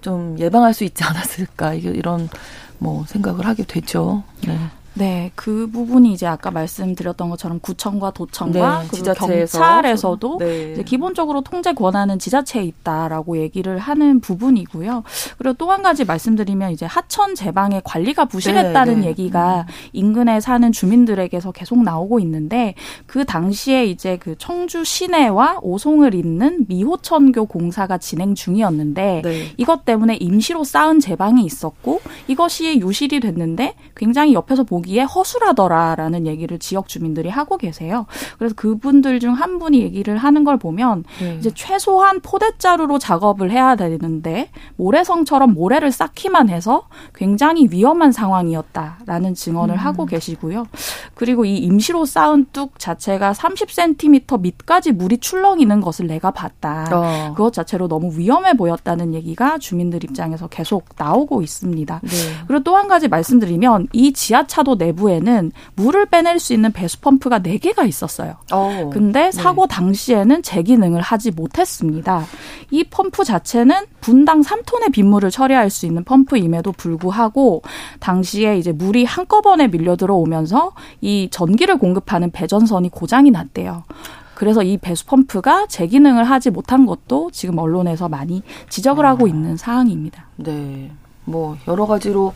[0.00, 2.30] 좀 예방할 수 있지 않았을까 이런
[2.78, 4.22] 뭐 생각을 하게 되죠.
[4.46, 4.56] 네.
[4.94, 10.82] 네, 그 부분이 이제 아까 말씀드렸던 것처럼 구청과 도청과 네, 그리고 경찰에서도 네.
[10.84, 15.02] 기본적으로 통제 권한은 지자체에 있다라고 얘기를 하는 부분이고요.
[15.38, 19.06] 그리고 또 한 가지 말씀드리면 이제 하천 제방의 관리가 부실했다는 네, 네.
[19.08, 19.72] 얘기가 음.
[19.92, 22.74] 인근에 사는 주민들에게서 계속 나오고 있는데
[23.06, 29.52] 그 당시에 이제 그 청주 시내와 오송을 잇는 미호천교 공사가 진행 중이었는데 네.
[29.56, 36.58] 이것 때문에 임시로 쌓은 제방이 있었고 이것이 유실이 됐는데 굉장히 옆에서 보기 보기에 허술하더라라는 얘기를
[36.58, 38.06] 지역 주민들이 하고 계세요.
[38.38, 41.34] 그래서 그분들 중 한 분이 얘기를 하는 걸 보면 네.
[41.40, 49.78] 이제 최소한 포대자루로 작업을 해야 되는데 모래성처럼 모래를 쌓기만 해서 굉장히 위험한 상황이었다라는 증언을 음.
[49.78, 50.66] 하고 계시고요.
[51.14, 56.86] 그리고 이 임시로 쌓은 뚝 자체가 30cm 밑까지 물이 출렁이는 것을 내가 봤다.
[56.92, 57.32] 어.
[57.34, 62.00] 그것 자체로 너무 위험해 보였다는 얘기가 주민들 입장에서 계속 나오고 있습니다.
[62.04, 62.10] 네.
[62.46, 67.86] 그리고 또 한 가지 말씀드리면 이 지하차도 내부에는 물을 빼낼 수 있는 배수 펌프가 4개가
[67.86, 68.36] 있었어요.
[68.52, 68.56] 오.
[68.56, 68.90] 어.
[68.92, 69.32] 근데 네.
[69.32, 69.74] 사고 네.
[69.74, 72.24] 당시에는 제 기능을 하지 못했습니다.
[72.70, 77.62] 이 펌프 자체는 분당 3톤의 빗물을 처리할 수 있는 펌프임에도 불구하고
[78.00, 83.84] 당시에 이제 물이 한꺼번에 밀려 들어오면서 이 전기를 공급하는 배전선이 고장이 났대요.
[84.34, 89.28] 그래서 이 배수 펌프가 제 기능을 하지 못한 것도 지금 언론에서 많이 지적을 하고 아.
[89.28, 90.26] 있는 사항입니다.
[90.36, 90.90] 네.
[91.24, 92.32] 뭐 여러 가지로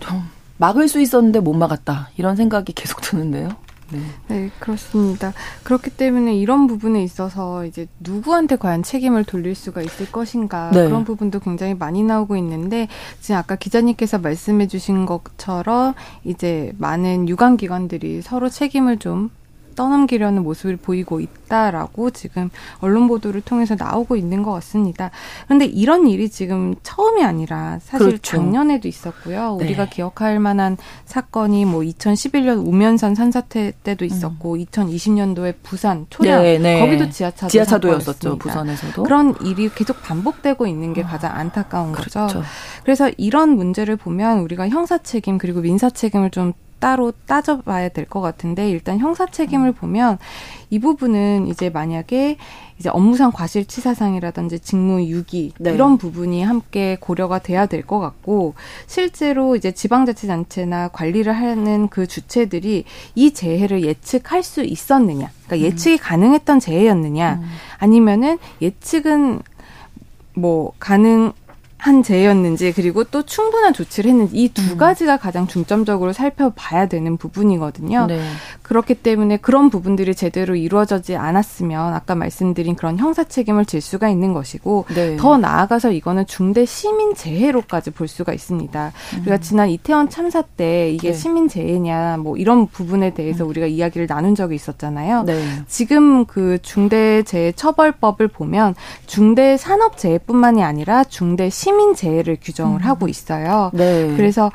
[0.00, 0.22] 좀
[0.62, 2.10] 막을 수 있었는데 못 막았다.
[2.16, 3.48] 이런 생각이 계속 드는데요.
[3.90, 3.98] 네.
[4.28, 5.32] 네, 그렇습니다.
[5.64, 10.84] 그렇기 때문에 이런 부분에 있어서 이제 누구한테 과연 책임을 돌릴 수가 있을 것인가 네.
[10.86, 12.86] 그런 부분도 굉장히 많이 나오고 있는데
[13.20, 19.30] 지금 아까 기자님께서 말씀해 주신 것처럼 이제 많은 유관 기관들이 서로 책임을 좀
[19.74, 25.10] 떠넘기려는 모습을 보이고 있다라고 지금 언론 보도를 통해서 나오고 있는 것 같습니다.
[25.46, 28.22] 그런데 이런 일이 지금 처음이 아니라 사실 그렇죠.
[28.22, 29.56] 작년에도 있었고요.
[29.58, 29.64] 네.
[29.64, 34.64] 우리가 기억할 만한 사건이 뭐 2011년 우면산 산사태 때도 있었고 음.
[34.64, 36.80] 2020년도에 부산 초량 네, 네.
[36.80, 38.38] 거기도 지하차도 지하차도였었죠.
[38.38, 42.20] 부산에서도 그런 일이 계속 반복되고 있는 게 가장 안타까운 그렇죠.
[42.20, 42.42] 거죠.
[42.84, 48.20] 그래서 이런 문제를 보면 우리가 형사 책임 그리고 민사 책임을 좀 따로 따져봐야 될 것
[48.20, 49.72] 같은데 일단 형사 책임을 음.
[49.74, 50.18] 보면
[50.68, 52.36] 이 부분은 이제 만약에
[52.78, 55.72] 이제 업무상 과실치사상이라든지 직무 유기 네.
[55.72, 58.54] 이런 부분이 함께 고려가 돼야 될 것 같고
[58.88, 65.70] 실제로 이제 지방자치단체나 관리를 하는 그 주체들이 이 재해를 예측할 수 있었느냐, 그러니까 음.
[65.72, 67.48] 예측이 가능했던 재해였느냐, 음.
[67.78, 69.40] 아니면은 예측은
[70.34, 71.32] 뭐 가능
[71.82, 74.76] 한 재였는지 그리고 또 충분한 조치를 했는지 이두 음.
[74.76, 78.06] 가지가 가장 중점적으로 살펴봐야 되는 부분이거든요.
[78.06, 78.20] 네.
[78.62, 84.32] 그렇기 때문에 그런 부분들이 제대로 이루어지지 않았으면 아까 말씀드린 그런 형사 책임을 질 수가 있는
[84.32, 85.16] 것이고 네.
[85.16, 88.92] 더 나아가서 이거는 중대 시민 재해로까지 볼 수가 있습니다.
[89.14, 89.20] 음.
[89.22, 91.14] 우리가 지난 이태원 참사 때 이게 네.
[91.14, 93.50] 시민 재해냐 뭐 이런 부분에 대해서 음.
[93.50, 95.24] 우리가 이야기를 나눈 적이 있었잖아요.
[95.24, 95.44] 네.
[95.66, 102.80] 지금 그 중대 재해 처벌법을 보면 중대 산업 재해뿐만이 아니라 중대 시민 시민 재해를 규정을
[102.82, 102.84] 음.
[102.86, 103.70] 하고 있어요.
[103.72, 104.14] 네.
[104.16, 104.52] 그래서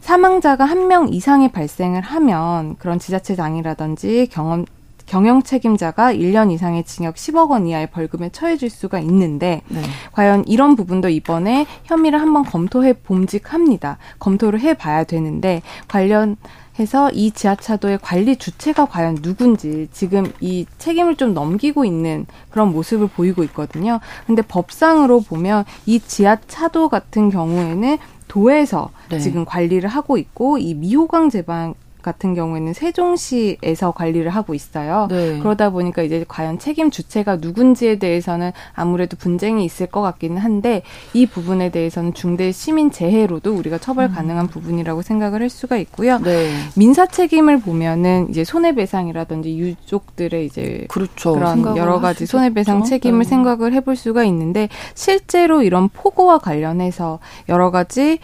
[0.00, 4.64] 사망자가 한 명 이상이 발생을 하면 그런 지자체장이라든지 경험
[5.06, 9.80] 경영 책임자가 1년 이상의 징역 10억 원 이하의 벌금에 처해질 수가 있는데 네.
[10.12, 13.98] 과연 이런 부분도 이번에 혐의를 한번 검토해 봄직합니다.
[14.20, 16.36] 검토를 해 봐야 되는데 관련
[16.80, 23.08] 해서 이 지하차도의 관리 주체가 과연 누군지 지금 이 책임을 좀 넘기고 있는 그런 모습을
[23.08, 24.00] 보이고 있거든요.
[24.26, 29.18] 근데 법상으로 보면 이 지하차도 같은 경우에는 도에서 네.
[29.18, 35.08] 지금 관리를 하고 있고 이 미호강 제방 같은 경우에는 세종시에서 관리를 하고 있어요.
[35.10, 35.38] 네.
[35.38, 40.82] 그러다 보니까 이제 과연 책임 주체가 누군지에 대해서는 아무래도 분쟁이 있을 것 같기는 한데
[41.12, 44.14] 이 부분에 대해서는 중대 시민 재해로도 우리가 처벌 음.
[44.14, 46.18] 가능한 부분이라고 생각을 할 수가 있고요.
[46.18, 46.50] 네.
[46.76, 51.32] 민사 책임을 보면은 이제 손해배상이라든지 유족들의 이제 그렇죠.
[51.34, 53.24] 그런 여러 가지 손해배상 책임을 네.
[53.24, 58.18] 생각을 해볼 수가 있는데 실제로 이런 폭우와 관련해서 여러 가지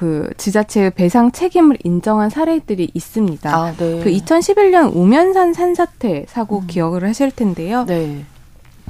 [0.00, 3.54] 그 지자체의 배상 책임을 인정한 사례들이 있습니다.
[3.54, 4.00] 아, 네.
[4.02, 6.66] 그 2011년 우면산 산사태 사고 음.
[6.66, 7.84] 기억을 하실 텐데요.
[7.84, 8.24] 네.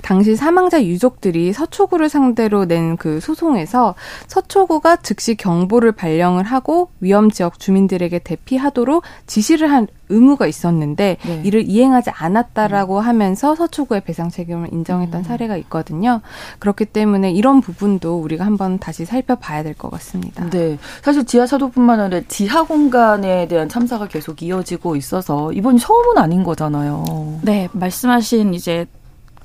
[0.03, 3.95] 당시 사망자 유족들이 서초구를 상대로 낸 그 소송에서
[4.27, 11.43] 서초구가 즉시 경보를 발령을 하고 위험 지역 주민들에게 대피하도록 지시를 한 의무가 있었는데 네.
[11.45, 13.05] 이를 이행하지 않았다라고 음.
[13.05, 15.25] 하면서 서초구의 배상 책임을 인정했던 음.
[15.25, 16.21] 사례가 있거든요.
[16.59, 20.51] 그렇기 때문에 이런 부분도 우리가 한번 다시 살펴봐야 될 것 같습니다.
[20.51, 20.79] 네.
[21.03, 27.39] 사실 지하차도뿐만 아니라 지하 공간에 대한 참사가 계속 이어지고 있어서 이번이 처음은 아닌 거잖아요.
[27.43, 27.69] 네.
[27.73, 28.87] 말씀하신 이제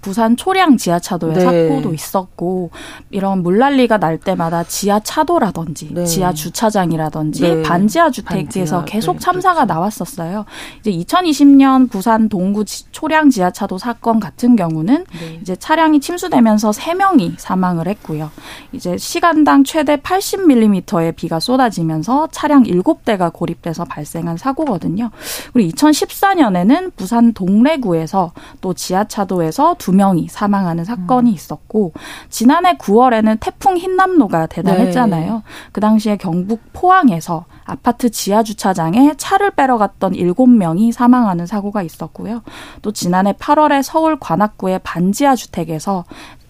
[0.05, 1.39] 부산 초량 지하차도에 네.
[1.39, 2.69] 사고도 있었고
[3.09, 6.05] 이런 물난리가 날 때마다 지하차도라든지 네.
[6.05, 7.61] 지하 주차장이라든지 네.
[7.63, 8.85] 반지하 주택에서 반지하.
[8.85, 9.73] 계속 네, 참사가 그렇죠.
[9.73, 10.45] 나왔었어요.
[10.79, 15.39] 이제 2020년 부산 동구 초량 지하차도 사건 같은 경우는 네.
[15.41, 18.29] 이제 차량이 침수되면서 3명이 사망을 했고요.
[18.73, 25.09] 이제 시간당 최대 80mm의 비가 쏟아지면서 차량 7대가 고립돼서 발생한 사고거든요.
[25.51, 31.33] 그리고 2014년에는 부산 동래구에서 또 지하차도에서 두 명이 사망하는 사건이 음.
[31.33, 31.93] 있었고
[32.29, 35.33] 지난해 9월에는 태풍 흰남노가 대단했잖아요.
[35.33, 35.41] 네.
[35.71, 42.41] 그 당시에 경북 포항에서 아파트 지하 주차장에 차를 빼러 갔던 7명이 사망하는 사고가 있었고요.
[42.81, 46.05] 또 지난해 8월에 서울 관악구의 반지하 주택에서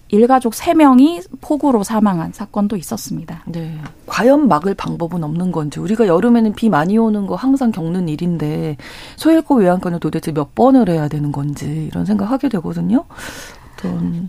[0.08, 3.42] 일가족 3명이 폭우로 사망한 사건도 있었습니다.
[3.46, 3.78] 네.
[4.06, 8.76] 과연 막을 방법은 없는 건지 우리가 여름에는 비 많이 오는 거 항상 겪는 일인데
[9.16, 13.04] 소일고 외양간을 도대체 몇 번을 해야 되는 건지 이런 생각하게 되거든요.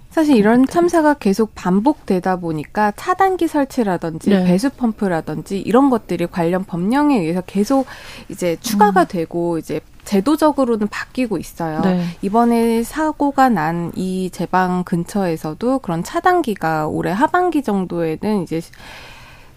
[0.09, 4.43] 사실 이런 참사가 계속 반복되다 보니까 차단기 설치라든지 네.
[4.43, 7.85] 배수 펌프라든지 이런 것들이 관련 법령에 의해서 계속
[8.29, 9.05] 이제 추가가 음.
[9.07, 11.81] 되고 이제 제도적으로는 바뀌고 있어요.
[11.81, 12.03] 네.
[12.21, 18.61] 이번에 사고가 난 이 제방 근처에서도 그런 차단기가 올해 하반기 정도에는 이제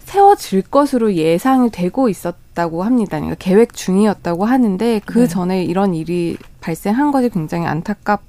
[0.00, 3.18] 세워질 것으로 예상이 되고 있었다고 합니다.
[3.18, 5.26] 그러니까 계획 중이었다고 하는데 그 네.
[5.26, 8.22] 전에 이런 일이 발생한 것이 굉장히 안타깝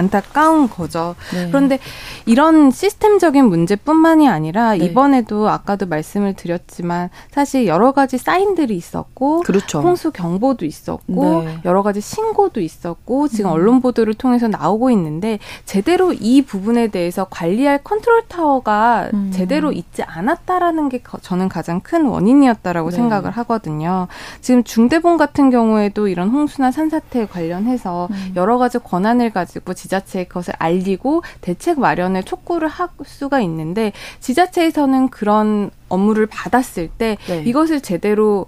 [0.00, 1.14] 안타까운 거죠.
[1.32, 1.48] 네.
[1.48, 1.78] 그런데
[2.24, 4.86] 이런 시스템적인 문제뿐만이 아니라 네.
[4.86, 9.80] 이번에도 아까도 말씀을 드렸지만 사실 여러 가지 사인들이 있었고 그렇죠.
[9.80, 11.58] 홍수 경보도 있었고 네.
[11.64, 13.54] 여러 가지 신고도 있었고 지금 음.
[13.54, 19.30] 언론 보도를 통해서 나오고 있는데 제대로 이 부분에 대해서 관리할 컨트롤 타워가 음.
[19.32, 22.96] 제대로 있지 않았다라는 게 저는 가장 큰 원인이었다라고 네.
[22.96, 24.08] 생각을 하거든요.
[24.40, 28.32] 지금 중대본 같은 경우에도 이런 홍수나 산사태 관련해서 음.
[28.36, 35.08] 여러 가지 권한을 가지고 지 자체에 그것을 알리고 대책 마련을 촉구를 할 수가 있는데 지자체에서는
[35.10, 37.42] 그런 업무를 받았을 때 네.
[37.44, 38.46] 이것을 제대로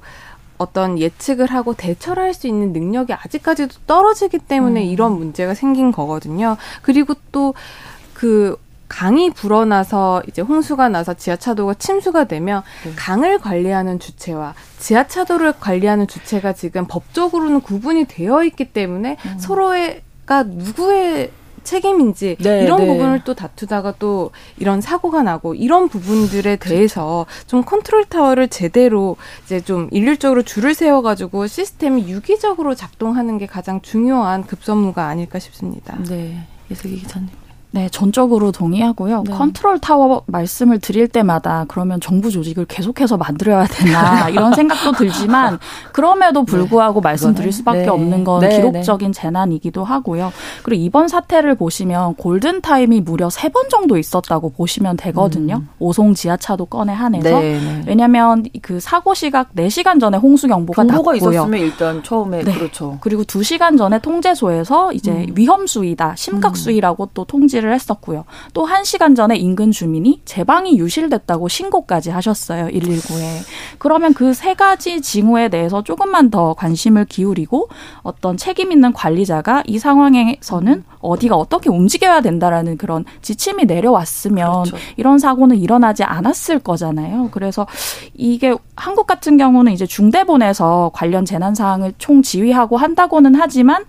[0.58, 4.86] 어떤 예측을 하고 대처를 할 수 있는 능력이 아직까지도 떨어지기 때문에 음.
[4.86, 6.56] 이런 문제가 생긴 거거든요.
[6.80, 8.56] 그리고 또그
[8.88, 12.92] 강이 불어나서 이제 홍수가 나서 지하차도가 침수가 되면 네.
[12.94, 19.38] 강을 관리하는 주체와 지하차도를 관리하는 주체가 지금 법적으로는 구분이 되어 있기 때문에 음.
[19.38, 20.02] 서로의
[20.32, 21.30] 가 누구의
[21.62, 22.86] 책임인지 네, 이런 네.
[22.86, 26.56] 부분을 또 다투다가 또 이런 사고가 나고 이런 부분들에.
[26.56, 33.46] 대해서 좀 컨트롤 타워를 제대로 이제 좀 일률적으로 줄을 세워 가지고 시스템이 유기적으로 작동하는 게
[33.46, 35.98] 가장 중요한 급선무가 아닐까 싶습니다.
[36.08, 36.46] 네.
[36.70, 37.28] 예슬기 기자님.
[37.74, 39.24] 네, 전적으로 동의하고요.
[39.26, 39.32] 네.
[39.32, 45.58] 컨트롤 타워 말씀을 드릴 때마다 그러면 정부 조직을 계속해서 만들어야 되나 이런 생각도 들지만
[45.92, 46.52] 그럼에도 네.
[46.52, 47.08] 불구하고 네.
[47.08, 47.88] 말씀드릴 수밖에 네.
[47.88, 50.32] 없는 건 네, 기록적인 재난이기도 하고요.
[50.62, 55.56] 그리고 이번 사태를 보시면 골든 타임이 무려 세 번 정도 있었다고 보시면 되거든요.
[55.56, 55.68] 음.
[55.78, 57.38] 오송 지하차도 건에 한해서
[57.86, 61.16] 왜냐하면 그 사고 시각 4 시간 전에 홍수 경보가 났고요.
[61.16, 62.98] 있었으면 일단 처음에 그렇죠.
[63.00, 65.26] 그리고 2 시간 전에 통제소에서 이제 음.
[65.36, 67.08] 위험 수위다, 심각 수위라고 음.
[67.14, 68.24] 또 통지 통지를 했었고요.
[68.52, 72.66] 또 1시간 전에 인근 주민이 제 방이 유실됐다고 신고까지 하셨어요.
[72.66, 73.38] 119에.
[73.78, 77.68] 그러면 그 세 가지 징후에 대해서 조금만 더 관심을 기울이고
[78.02, 84.76] 어떤 책임 있는 관리자가 이 상황에서는 어디가 어떻게 움직여야 된다라는 그런 지침이 내려왔으면 그렇죠.
[84.96, 87.28] 이런 사고는 일어나지 않았을 거잖아요.
[87.30, 87.66] 그래서
[88.14, 93.84] 이게 한국 같은 경우는 이제 중대본에서 관련 재난 사항을 총 지휘하고 한다고는 하지만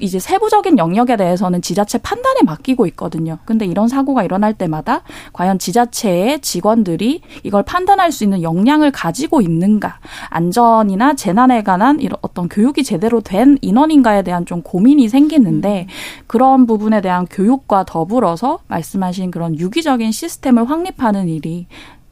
[0.00, 3.38] 이제 세부적인 영역에 대해서는 지자체 판단에 맡기고 있거든요.
[3.44, 9.98] 근데 이런 사고가 일어날 때마다 과연 지자체의 직원들이 이걸 판단할 수 있는 역량을 가지고 있는가,
[10.30, 15.86] 안전이나 재난에 관한 이런 어떤 교육이 제대로 된 인원인가에 대한 좀 고민이 생기는데
[16.26, 21.66] 그런 부분에 대한 교육과 더불어서 말씀하신 그런 유기적인 시스템을 확립하는 일이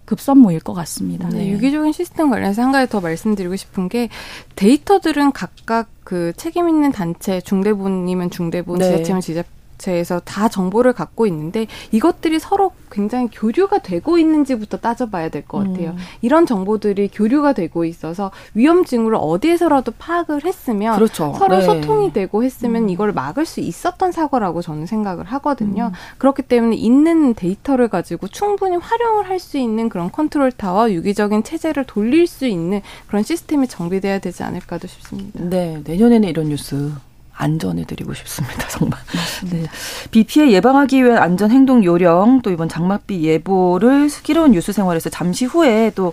[0.07, 1.29] 급선무일 것 같습니다.
[1.29, 4.09] 네, 유기적인 시스템 관련해서 한 가지 더 말씀드리고 싶은 게
[4.55, 8.85] 데이터들은 각각 그 책임 있는 단체 중대본이면 중대본, 네.
[8.85, 15.47] 지자체면 지자체 업체에서 다 정보를 갖고 있는데 이것들이 서로 굉장히 교류가 되고 있는지부터 따져봐야 될
[15.47, 15.91] 것 같아요.
[15.91, 15.97] 음.
[16.23, 21.33] 이런 정보들이 교류가 되고 있어서 위험 징후를 어디에서라도 파악을 했으면 그렇죠.
[21.39, 21.65] 서로 네.
[21.65, 22.89] 소통이 되고 했으면 음.
[22.89, 25.87] 이걸 막을 수 있었던 사고라고 저는 생각을 하거든요.
[25.87, 25.93] 음.
[26.19, 31.85] 그렇기 때문에 있는 데이터를 가지고 충분히 활용을 할 수 있는 그런 컨트롤 타워 유기적인 체제를
[31.85, 35.39] 돌릴 수 있는 그런 시스템이 정비돼야 되지 않을까도 싶습니다.
[35.45, 36.91] 네, 내년에는 이런 뉴스
[37.37, 38.69] 안 전해드리고 싶습니다.
[38.69, 38.99] 정말.
[39.51, 39.67] 네.
[40.11, 45.45] 비 피해 예방하기 위한 안전 행동 요령 또 이번 장맛비 예보를 슬기로운 뉴스 생활에서 잠시
[45.45, 46.13] 후에 또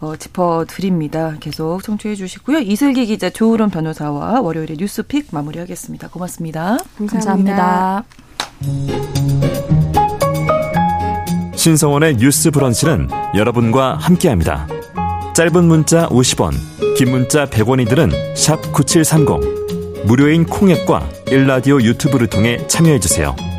[0.00, 1.34] 어, 짚어드립니다.
[1.40, 2.58] 계속 청취해 주시고요.
[2.60, 6.08] 이슬기 기자 조을원 변호사와 월요일에 뉴스픽 마무리하겠습니다.
[6.08, 6.78] 고맙습니다.
[6.98, 8.04] 감사합니다.
[8.62, 9.02] 감사합니다.
[11.54, 14.66] 신성원의 뉴스 브런치는 여러분과 함께합니다.
[15.34, 16.52] 짧은 문자 50원,
[16.96, 19.61] 긴 문자 100원이들은 샵 9730.
[20.04, 23.51] 무료인 콩앱과 일라디오 유튜브를 통해 참여해주세요.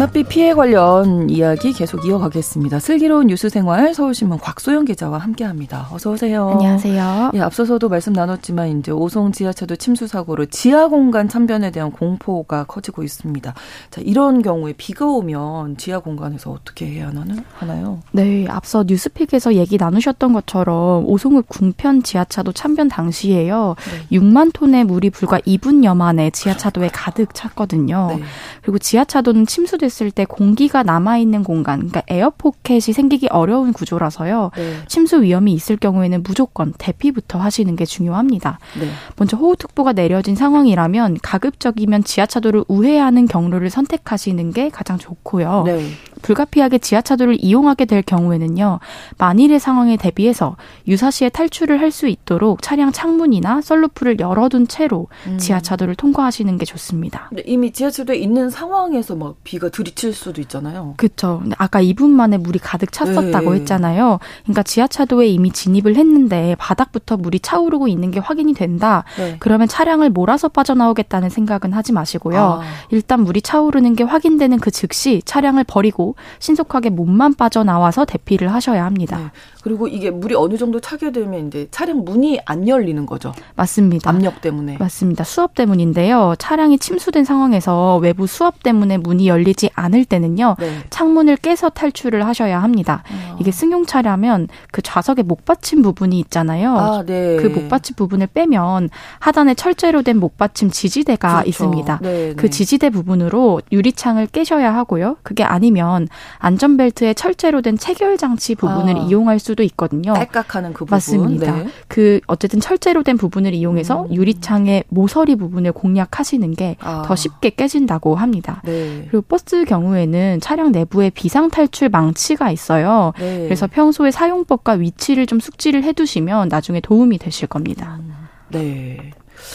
[0.00, 2.78] 장맛비 피해 관련 이야기 계속 이어가겠습니다.
[2.78, 5.88] 슬기로운 뉴스 생활 서울신문 곽소영 기자와 함께합니다.
[5.92, 6.48] 어서 오세요.
[6.52, 7.32] 안녕하세요.
[7.34, 13.02] 예, 앞서서도 말씀 나눴지만 이제 오송 지하차도 침수 사고로 지하 공간 참변에 대한 공포가 커지고
[13.02, 13.52] 있습니다.
[13.90, 18.00] 자, 이런 경우에 비가 오면 지하 공간에서 어떻게 해야 하나는 하나요?
[18.12, 23.76] 네, 앞서 뉴스픽에서 얘기 나누셨던 것처럼 오송읍 궁편 지하차도 참변 당시에요.
[24.08, 24.18] 네.
[24.18, 28.16] 6만 톤의 물이 불과 2분여 만에 지하차도에 가득 찼거든요.
[28.16, 28.22] 네.
[28.62, 34.52] 그리고 지하차도는 침수 됐을 때 공기가 남아있는 공간, 그러니까 에어포켓이 생기기 어려운 구조라서요.
[34.56, 34.76] 네.
[34.86, 38.60] 침수 위험이 있을 경우에는 무조건 대피부터 하시는 게 중요합니다.
[38.78, 38.88] 네.
[39.16, 45.64] 먼저 호우특보가 내려진 상황이라면 가급적이면 지하차도를 우회하는 경로를 선택하시는 게 가장 좋고요.
[45.66, 45.84] 네.
[46.22, 48.78] 불가피하게 지하차도를 이용하게 될 경우에는요.
[49.18, 55.38] 만일의 상황에 대비해서 유사시에 탈출을 할 수 있도록 차량 창문이나 썰루프를 열어둔 채로 음.
[55.38, 57.28] 지하차도를 통과하시는 게 좋습니다.
[57.44, 60.94] 이미 지하차도에 있는 상황에서 막 비가 들이칠 수도 있잖아요.
[60.96, 61.42] 그렇죠.
[61.56, 63.60] 아까 2분 만에 물이 가득 찼었다고 네.
[63.60, 64.18] 했잖아요.
[64.42, 69.04] 그러니까 지하차도에 이미 진입을 했는데 바닥부터 물이 차오르고 있는 게 확인이 된다.
[69.16, 69.36] 네.
[69.38, 72.38] 그러면 차량을 몰아서 빠져나오겠다는 생각은 하지 마시고요.
[72.38, 72.62] 아.
[72.90, 79.16] 일단 물이 차오르는 게 확인되는 그 즉시 차량을 버리고 신속하게 몸만 빠져나와서 대피를 하셔야 합니다.
[79.18, 79.24] 네.
[79.62, 83.32] 그리고 이게 물이 어느 정도 차게 되면 이제 차량 문이 안 열리는 거죠.
[83.56, 84.08] 맞습니다.
[84.08, 84.76] 압력 때문에.
[84.78, 85.24] 맞습니다.
[85.24, 86.34] 수압 때문인데요.
[86.38, 90.56] 차량이 침수된 상황에서 외부 수압 때문에 문이 열리지 않을 때는요.
[90.58, 90.78] 네.
[90.88, 93.02] 창문을 깨서 탈출을 하셔야 합니다.
[93.06, 93.36] 아.
[93.38, 96.76] 이게 승용차라면 그 좌석에 목받침 부분이 있잖아요.
[96.76, 97.36] 아, 네.
[97.36, 98.88] 그 목받침 부분을 빼면
[99.18, 101.48] 하단에 철제로 된 목받침 지지대가 그렇죠.
[101.48, 101.98] 있습니다.
[102.02, 102.50] 네, 그 네.
[102.50, 105.18] 지지대 부분으로 유리창을 깨셔야 하고요.
[105.22, 106.08] 그게 아니면
[106.38, 109.00] 안전벨트에 철제로 된 체결 장치 부분을 아.
[109.00, 110.14] 이용할 수 수도 있거든요.
[110.14, 110.96] 딸깍하는 그 부분.
[110.96, 111.52] 맞습니다.
[111.52, 111.66] 네.
[111.88, 114.14] 그 어쨌든 철제로 된 부분을 이용해서 음.
[114.14, 117.16] 유리창의 모서리 부분을 공략하시는 게더 아.
[117.16, 118.62] 쉽게 깨진다고 합니다.
[118.64, 119.06] 네.
[119.10, 123.12] 그리고 버스 경우에는 차량 내부에 비상 탈출 망치가 있어요.
[123.18, 123.44] 네.
[123.44, 127.98] 그래서 평소에 사용법과 위치를 좀 숙지를 해두시면 나중에 도움이 되실 겁니다.
[128.00, 128.14] 음.
[128.48, 129.10] 네.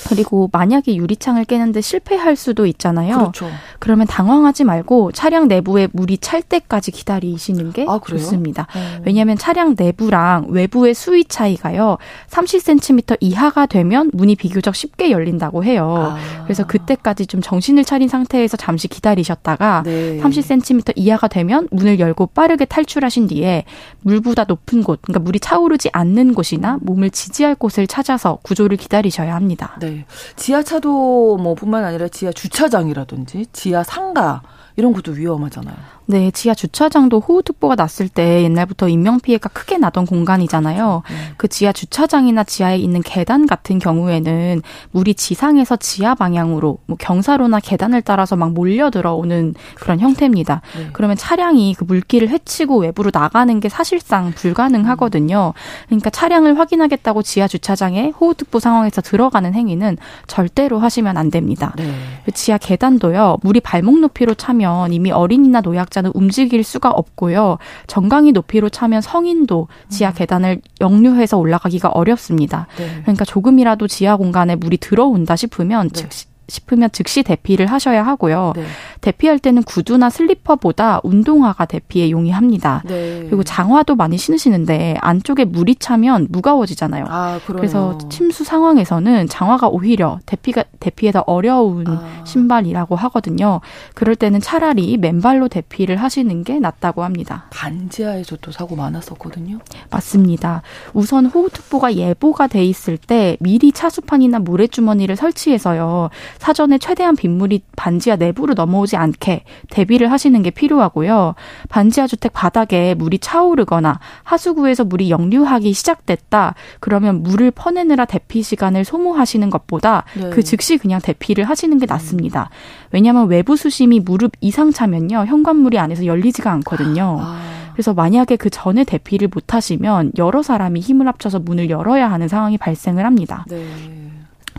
[0.09, 3.17] 그리고 만약에 유리창을 깨는데 실패할 수도 있잖아요.
[3.17, 3.49] 그렇죠.
[3.79, 8.67] 그러면 당황하지 말고 차량 내부에 물이 찰 때까지 기다리시는 게 아, 좋습니다.
[8.75, 9.01] 음.
[9.05, 11.97] 왜냐하면 차량 내부랑 외부의 수위 차이가요.
[12.29, 16.15] 30cm 이하가 되면 문이 비교적 쉽게 열린다고 해요.
[16.15, 16.43] 아.
[16.43, 20.19] 그래서 그때까지 좀 정신을 차린 상태에서 잠시 기다리셨다가 네.
[20.21, 23.65] 30cm 이하가 되면 문을 열고 빠르게 탈출하신 뒤에
[24.01, 29.74] 물보다 높은 곳, 그러니까 물이 차오르지 않는 곳이나 몸을 지지할 곳을 찾아서 구조를 기다리셔야 합니다.
[29.79, 30.05] 네.
[30.35, 34.41] 지하차도 뭐 뿐만 아니라 지하 주차장이라든지 지하 상가
[34.75, 35.75] 이런 것도 위험하잖아요.
[36.07, 41.03] 네, 지하 주차장도 호우특보가 났을 때 옛날부터 인명피해가 크게 나던 공간이잖아요.
[41.07, 41.15] 네.
[41.37, 48.01] 그 지하 주차장이나 지하에 있는 계단 같은 경우에는 물이 지상에서 지하 방향으로 뭐 경사로나 계단을
[48.01, 50.61] 따라서 막 몰려 들어오는 그런 형태입니다.
[50.77, 50.89] 네.
[50.93, 55.53] 그러면 차량이 그 물기를 헤치고 외부로 나가는 게 사실상 불가능하거든요.
[55.87, 59.97] 그러니까 차량을 확인하겠다고 지하 주차장에 호우특보 상황에서 들어가는 행위는
[60.27, 61.73] 절대로 하시면 안 됩니다.
[61.77, 61.93] 네.
[62.25, 67.57] 그 지하 계단도요, 물이 발목 높이로 차면 차면 이미 어린이나 노약 자는 움직일 수가 없고요.
[67.87, 72.67] 정강이 높이로 차면 성인도 지하 계단을 역류해서 올라가기가 어렵습니다.
[72.77, 73.01] 네.
[73.01, 76.01] 그러니까 조금이라도 지하 공간에 물이 들어온다 싶으면 네.
[76.01, 78.53] 즉시 싶으면 즉시 대피를 하셔야 하고요.
[78.55, 78.63] 네.
[79.01, 82.83] 대피할 때는 구두나 슬리퍼보다 운동화가 대피에 용이합니다.
[82.85, 83.25] 네.
[83.27, 87.05] 그리고 장화도 많이 신으시는데 안쪽에 물이 차면 무거워지잖아요.
[87.07, 92.23] 아, 그래서 침수 상황에서는 장화가 오히려 대피가 대피에 더 어려운 아.
[92.25, 93.61] 신발이라고 하거든요.
[93.93, 97.45] 그럴 때는 차라리 맨발로 대피를 하시는 게 낫다고 합니다.
[97.51, 99.59] 반지하에서 도 사고 많았었거든요.
[99.89, 100.61] 맞습니다.
[100.93, 106.09] 우선 호우특보가 예보가 돼 있을 때 미리 차수판이나 모래주머니를 설치해서요.
[106.37, 111.35] 사전에 최대한 빗물이 반지하 내부로 넘어오지 않게 대비를 하시는 게 필요하고요.
[111.69, 116.55] 반지하 주택 바닥에 물이 차오르거나 하수구에서 물이 역류하기 시작됐다.
[116.79, 120.29] 그러면 물을 퍼내느라 대피 시간을 소모하시는 것보다 네.
[120.29, 122.49] 그 즉시 그냥 대피를 하시는 게 낫습니다.
[122.91, 125.25] 왜냐하면 외부 수심이 무릎 이상 차면요.
[125.25, 127.17] 현관물이 안에서 열리지가 않거든요.
[127.21, 127.55] 아.
[127.73, 132.57] 그래서 만약에 그 전에 대피를 못 하시면 여러 사람이 힘을 합쳐서 문을 열어야 하는 상황이
[132.57, 133.45] 발생을 합니다.
[133.49, 133.65] 네.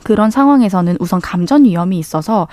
[0.07, 2.47] 그런 상황에서는 우선 감전 위험이 있어서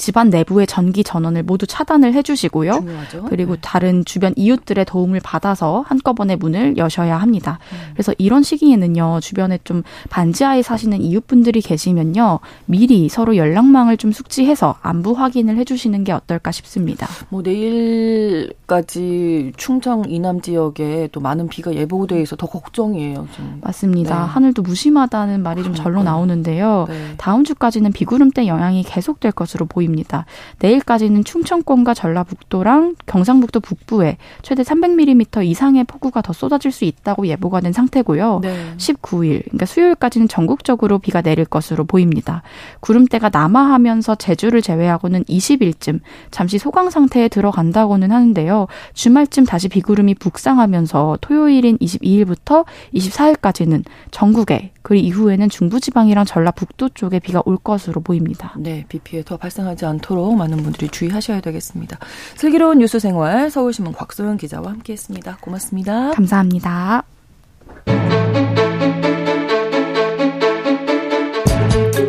[0.00, 2.72] 집안 내부의 전기 전원을 모두 차단을 해주시고요.
[2.72, 3.24] 중요하죠.
[3.28, 3.58] 그리고 네.
[3.60, 7.58] 다른 주변 이웃들의 도움을 받아서 한꺼번에 문을 여셔야 합니다.
[7.72, 7.76] 음.
[7.92, 15.12] 그래서 이런 시기에는요, 주변에 좀 반지하에 사시는 이웃분들이 계시면요, 미리 서로 연락망을 좀 숙지해서 안부
[15.12, 17.06] 확인을 해주시는 게 어떨까 싶습니다.
[17.28, 23.28] 뭐 내일까지 충청 이남 지역에 또 많은 비가 예보돼 있어 더 걱정이에요.
[23.36, 23.60] 좀.
[23.62, 24.18] 맞습니다.
[24.18, 24.24] 네.
[24.24, 26.86] 하늘도 무심하다는 말이 좀 절로 나오는데요.
[26.88, 27.14] 네.
[27.18, 29.89] 다음 주까지는 비구름대 영향이 계속될 것으로 보입니다.
[29.90, 30.24] 보입니다.
[30.60, 37.72] 내일까지는 충청권과 전라북도랑 경상북도 북부에 최대 300mm 이상의 폭우가 더 쏟아질 수 있다고 예보가 된
[37.72, 38.40] 상태고요.
[38.42, 38.74] 네.
[38.76, 42.42] 19일, 그러니까 수요일까지는 전국적으로 비가 내릴 것으로 보입니다.
[42.80, 48.68] 구름대가 남하하면서 제주를 제외하고는 20일쯤 잠시 소강 상태에 들어간다고는 하는데요.
[48.94, 52.64] 주말쯤 다시 비구름이 북상하면서 토요일인 22일부터
[52.94, 58.54] 24일까지는 전국에 그리고 이후에는 중부지방이랑 전라북도 쪽에 비가 올 것으로 보입니다.
[58.56, 61.98] 네, 비 피해 더 발생하지 않도록 많은 분들이 주의하셔야 되겠습니다.
[62.36, 65.38] 슬기로운 뉴스 생활 서울신문 곽소영 기자와 함께했습니다.
[65.40, 66.10] 고맙습니다.
[66.12, 67.04] 감사합니다.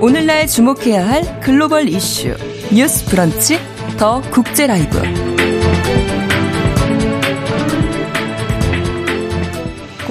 [0.02, 2.36] 오늘날 주목해야 할 글로벌 이슈
[2.74, 3.60] 뉴스 브런치
[3.98, 5.00] 더 국제 라이브.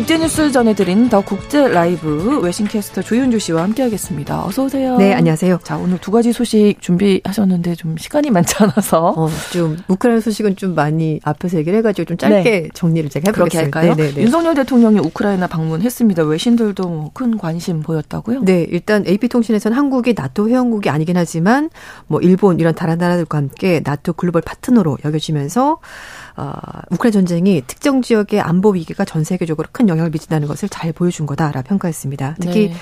[0.01, 4.46] 국제 뉴스 전해드린 더 국제 라이브 외신 캐스터 조윤주 씨와 함께하겠습니다.
[4.46, 4.96] 어서 오세요.
[4.96, 5.61] 네, 안녕하세요.
[5.62, 10.74] 자, 오늘 두 가지 소식 준비하셨는데 좀 시간이 많지 않아서 어, 좀 우크라이나 소식은 좀
[10.74, 12.68] 많이 앞에서 얘기를 해가지고 좀 짧게 네.
[12.72, 13.44] 정리를 제가 해보겠습니다.
[13.44, 13.94] 그렇게 할까요?
[13.94, 14.09] 네네네.
[14.09, 14.22] 네, 네.
[14.22, 16.24] 윤석열 대통령이 우크라이나 방문했습니다.
[16.24, 18.40] 외신들도 뭐 큰 관심 보였다고요?
[18.42, 21.68] 네, 일단 AP통신에서는 한국이 나토 회원국이 아니긴 하지만
[22.07, 25.78] 뭐 일본 이런 다른 나라들과 함께 나토 글로벌 파트너로 여겨지면서
[26.36, 26.52] 어,
[26.90, 31.68] 우크라이나 전쟁이 특정 지역의 안보 위기가 전 세계적으로 큰 영향을 미친다는 것을 잘 보여준 거다라고
[31.68, 32.36] 평가했습니다.
[32.40, 32.74] 특히 네.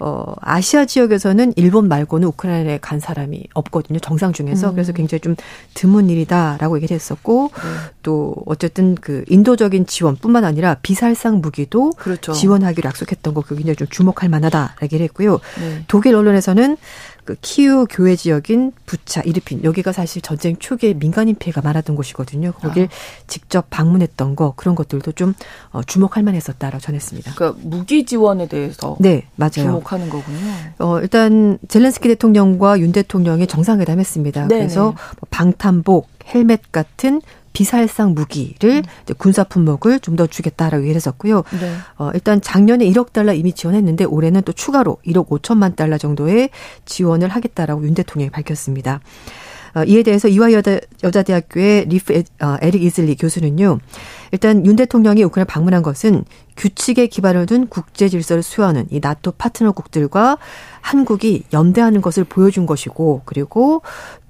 [0.00, 3.98] 어, 아시아 지역에서는 일본 말고는 우크라이나에 간 사람이 없거든요.
[4.00, 4.70] 정상 중에서.
[4.70, 4.74] 음.
[4.74, 5.36] 그래서 굉장히 좀
[5.74, 7.62] 드문 일이다라고 얘기를 했었고, 네.
[8.02, 12.32] 또 어쨌든 그 인도적인 지원뿐만 아니라 비살상 무기도 그렇죠.
[12.32, 15.38] 지원하기로 약속했던 거 굉장히 좀 주목할 만하다라고 얘기를 했고요.
[15.60, 15.84] 네.
[15.86, 16.76] 독일 언론에서는
[17.24, 22.52] 그 키우 교회 지역인 부차, 이르핀 여기가 사실 전쟁 초기에 민간인 피해가 많았던 곳이거든요.
[22.52, 22.88] 거길 아.
[23.26, 25.34] 직접 방문했던 거 그런 것들도 좀
[25.70, 27.34] 어, 주목할 만했었다라고 전했습니다.
[27.34, 29.50] 그러니까 무기 지원에 대해서 네 맞아요.
[29.52, 30.38] 주목하는 거군요.
[30.78, 34.48] 어, 일단 젤렌스키 대통령과 윤 대통령이 정상회담했습니다.
[34.48, 34.60] 네네.
[34.60, 37.22] 그래서 뭐 방탄복, 헬멧 같은
[37.54, 39.14] 비살상 무기를 음.
[39.16, 41.42] 군사 품목을 좀 더 주겠다라고 얘기를 했었고요.
[41.60, 41.74] 네.
[41.96, 46.50] 어, 일단 작년에 1억 달러 이미 지원했는데 올해는 또 추가로 1억 5천만 달러 정도의
[46.84, 49.00] 지원을 하겠다라고 윤 대통령이 밝혔습니다.
[49.74, 53.80] 어, 이에 대해서 이화 여자, 여자대학교의 리프 에, 어, 에릭 이슬리 교수는요.
[54.30, 56.24] 일단 윤 대통령이 우크라이나 방문한 것은
[56.56, 60.38] 규칙에 기반을 둔 국제 질서를 수호하는 이 나토 파트너국들과
[60.80, 63.82] 한국이 연대하는 것을 보여준 것이고 그리고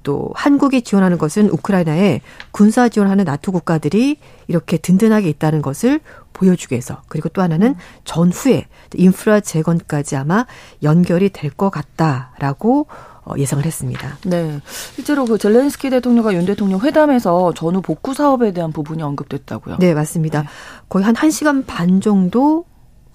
[0.04, 2.20] 또 한국이 지원하는 것은 우크라이나에
[2.52, 6.00] 군사 지원하는 나토 국가들이 이렇게 든든하게 있다는 것을
[6.32, 7.74] 보여주기 위해서 그리고 또 하나는
[8.04, 10.46] 전후에 인프라 재건까지 아마
[10.82, 12.86] 연결이 될 것 같다라고
[13.24, 14.18] 어, 예상을 했습니다.
[14.26, 14.60] 네.
[14.94, 19.76] 실제로 그 젤렌스키 대통령과 윤 대통령 회담에서 전후 복구 사업에 대한 부분이 언급됐다고요.
[19.78, 20.42] 네, 맞습니다.
[20.42, 20.48] 네.
[20.88, 22.66] 거의 한 1시간 반 정도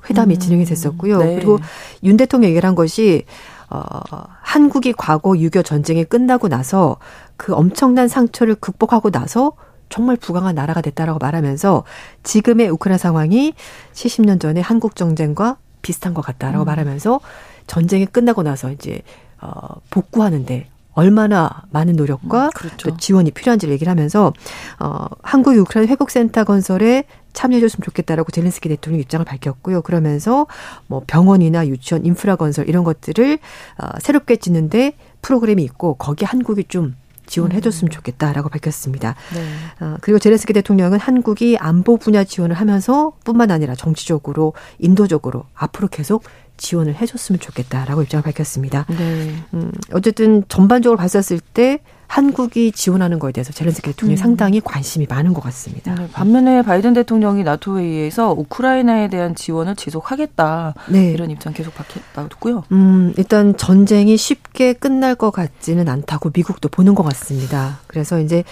[0.10, 1.20] 회담이 음, 진행이 됐었고요.
[1.20, 1.36] 네.
[1.36, 1.60] 그리고
[2.04, 3.26] 윤 대통령이 얘기를 한 것이
[3.70, 6.98] 어, 한국이 과거 6.25 전쟁이 끝나고 나서
[7.38, 9.54] 그 엄청난 상처를 극복하고 나서
[9.90, 11.84] 정말 부강한 나라가 됐다라고 말하면서
[12.24, 13.54] 지금의 우크라이나 상황이
[13.94, 16.66] 70년 전에 한국 전쟁과 비슷한 것 같다라고 음.
[16.66, 17.20] 말하면서
[17.68, 19.02] 전쟁이 끝나고 나서 이제
[19.42, 22.90] 어 복구하는데 얼마나 많은 노력과 음, 그렇죠.
[22.90, 24.34] 또 지원이 필요한지를 얘기를 하면서
[24.80, 29.82] 어 한국 우크라이나 회복센터 건설에 참여해줬으면 좋겠다라고 젤렌스키 대통령 입장을 밝혔고요.
[29.82, 30.48] 그러면서
[30.88, 33.40] 뭐 병원이나 유치원, 인프라 건설 이런 것들을
[33.78, 36.96] 어, 새롭게 짓는데 프로그램이 있고 거기에 한국이 좀
[37.30, 37.92] 지원해줬으면 음.
[37.92, 39.16] 좋겠다라고 밝혔습니다.
[39.34, 39.86] 네.
[39.86, 46.24] 어, 그리고 제레스키 대통령은 한국이 안보 분야 지원을 하면서 뿐만 아니라 정치적으로 인도적으로 앞으로 계속
[46.58, 48.86] 지원을 해줬으면 좋겠다라고 입장을 밝혔습니다.
[48.90, 49.34] 네.
[49.54, 51.80] 음, 어쨌든 전반적으로 봤었을 때
[52.10, 54.18] 한국이 지원하는 거에 대해서 젤렌스키 대통령이 음.
[54.18, 55.94] 상당히 관심이 많은 것 같습니다.
[55.94, 61.12] 네, 반면에 바이든 대통령이 나토 회의에서 우크라이나에 대한 지원을 지속하겠다 네.
[61.12, 62.64] 이런 입장 계속 밝혔다고요.
[62.72, 67.80] 음, 일단 전쟁이 쉽게 끝날 것 같지는 않다고 미국도 보는 것 같습니다.
[67.86, 68.44] 그래서 이제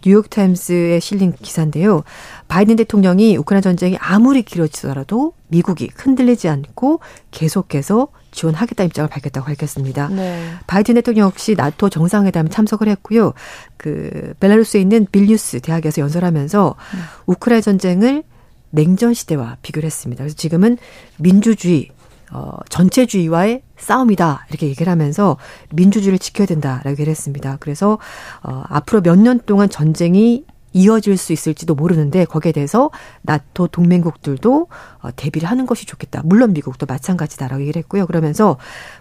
[0.00, 2.04] 뉴욕 타임스에 실린 기사인데요.
[2.48, 7.00] 바이든 대통령이 우크라이나 전쟁이 아무리 길어지더라도 미국이 흔들리지 않고
[7.30, 10.08] 계속해서 지원하겠다 입장을 밝혔다고 밝혔습니다.
[10.08, 10.52] 네.
[10.66, 13.32] 바이든 대통령 역시 나토 정상회담에 참석을 했고요.
[13.76, 17.00] 그 벨라루스에 있는 빌뉴스 대학에서 연설하면서 네.
[17.26, 18.24] 우크라이나 전쟁을
[18.70, 20.24] 냉전 시대와 비교를 했습니다.
[20.24, 20.78] 그래서 지금은
[21.18, 21.90] 민주주의
[22.34, 24.46] 어, 전체주의와의 싸움이다.
[24.48, 25.36] 이렇게 얘기를 하면서
[25.70, 27.58] 민주주의를 지켜야 된다라고 얘기를 했습니다.
[27.60, 27.98] 그래서,
[28.42, 32.90] 어, 앞으로 몇 년 동안 전쟁이 이어질 수 있을지도 모르는데 거기에 대해서
[33.22, 34.68] 나토 동맹국들도
[35.00, 36.22] 어, 대비를 하는 것이 좋겠다.
[36.24, 38.06] 물론 미국도 마찬가지다라고 얘기를 했고요.
[38.06, 38.56] 그러면서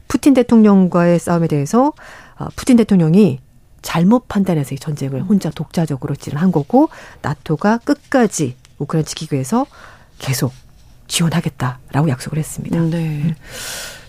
[0.07, 1.93] 푸틴 대통령과의 싸움에 대해서
[2.37, 3.39] 어, 푸틴 대통령이
[3.81, 6.89] 잘못 판단해서 이 전쟁을 혼자 독자적으로 진행한 거고
[7.21, 9.65] 나토가 끝까지 우크라이나 지키기 위해서
[10.19, 10.53] 계속
[11.07, 12.79] 지원하겠다라고 약속을 했습니다.
[12.81, 13.35] 네.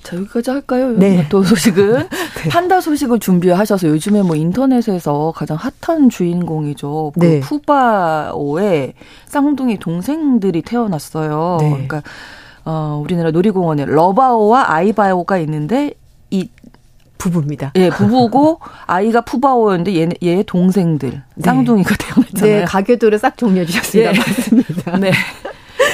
[0.03, 0.05] 음.
[0.05, 0.91] 자, 여기까지 할까요?
[0.93, 1.27] 네.
[1.29, 2.09] 또 소식은.
[2.43, 2.49] 네.
[2.49, 7.13] 판다 소식을 준비하셔서 요즘에 뭐 인터넷에서 가장 핫한 주인공이죠.
[7.15, 7.41] 그 네.
[7.41, 8.95] 푸바오의
[9.27, 11.59] 쌍둥이 동생들이 태어났어요.
[11.61, 11.71] 네.
[11.71, 12.03] 그러니까,
[12.65, 15.95] 어, 우리나라 놀이공원에 러바오와 아이바오가 있는데,
[16.31, 16.49] 이
[17.19, 17.73] 부부입니다.
[17.77, 21.45] 예, 부부고 아이가 푸바오였는데 얘, 얘 동생들 네.
[21.45, 22.59] 쌍둥이가 태어났잖아요.
[22.61, 24.13] 네, 가계도를 싹 정리해 주셨습니다.
[24.13, 24.19] 예.
[24.19, 24.99] 맞습니다.
[24.99, 25.13] 네.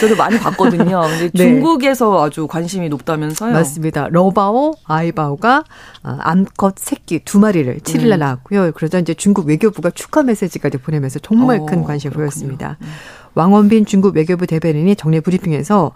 [0.01, 1.01] 저도 많이 봤거든요.
[1.03, 1.39] 근데 네.
[1.39, 3.53] 중국에서 아주 관심이 높다면서요.
[3.53, 4.09] 맞습니다.
[4.11, 5.65] 러바오, 아이바오가
[6.03, 8.19] 아, 암컷 새끼 두 마리를 7일날 음.
[8.21, 8.73] 낳았고요.
[8.73, 12.31] 그러자 이제 중국 외교부가 축하 메시지까지 보내면서 정말 오, 큰 관심을 그렇군요.
[12.31, 12.77] 보였습니다.
[12.81, 12.87] 음.
[13.35, 15.93] 왕원빈 중국 외교부 대변인이 정례 브리핑에서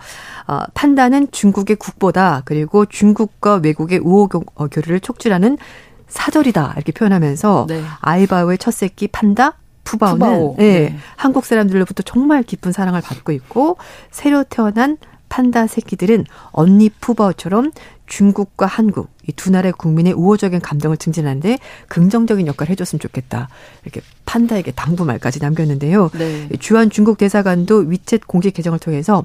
[0.47, 5.59] 어, 판단은 중국의 국보다 그리고 중국과 외국의 우호 어, 교류를 촉진하는
[6.09, 7.83] 사절이다 이렇게 표현하면서 네.
[8.01, 9.55] 아이바오의 첫 새끼 판다
[9.85, 10.57] 푸바오는 푸바오.
[10.61, 10.97] 예, 네.
[11.17, 13.77] 한국 사람들로부터 정말 깊은 사랑을 받고 있고
[14.11, 17.73] 새로 태어난 판다 새끼들은 언니 푸바오처럼
[18.13, 21.59] 중국과 한국 이 두 나라의 국민의 우호적인 감정을 증진하는데
[21.89, 23.49] 긍정적인 역할을 해줬으면 좋겠다.
[23.85, 26.11] 이렇게 판다에게 당부말까지 남겼는데요.
[26.19, 26.49] 네.
[26.59, 29.23] 주한 중국 대사관도 위챗 공식 계정을 통해서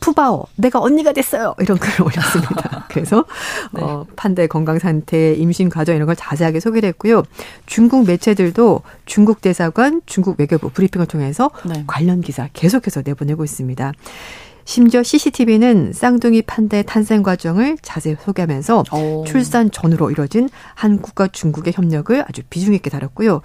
[0.00, 1.54] 푸바오, 내가 언니가 됐어요.
[1.60, 2.86] 이런 글을 올렸습니다.
[2.88, 3.26] 그래서
[3.74, 3.82] 네.
[3.82, 7.22] 어, 판다의 건강 상태, 임신 과정 이런 걸 자세하게 소개를 했고요.
[7.66, 11.84] 중국 매체들도 중국 대사관, 중국 외교부 브리핑을 통해서 네.
[11.86, 13.92] 관련 기사 계속해서 내보내고 있습니다.
[14.70, 19.24] 심지어 CCTV는 쌍둥이 판다의 탄생 과정을 자세히 소개하면서 오.
[19.26, 23.40] 출산 전으로 이뤄진 한국과 중국의 협력을 아주 비중 있게 다뤘고요.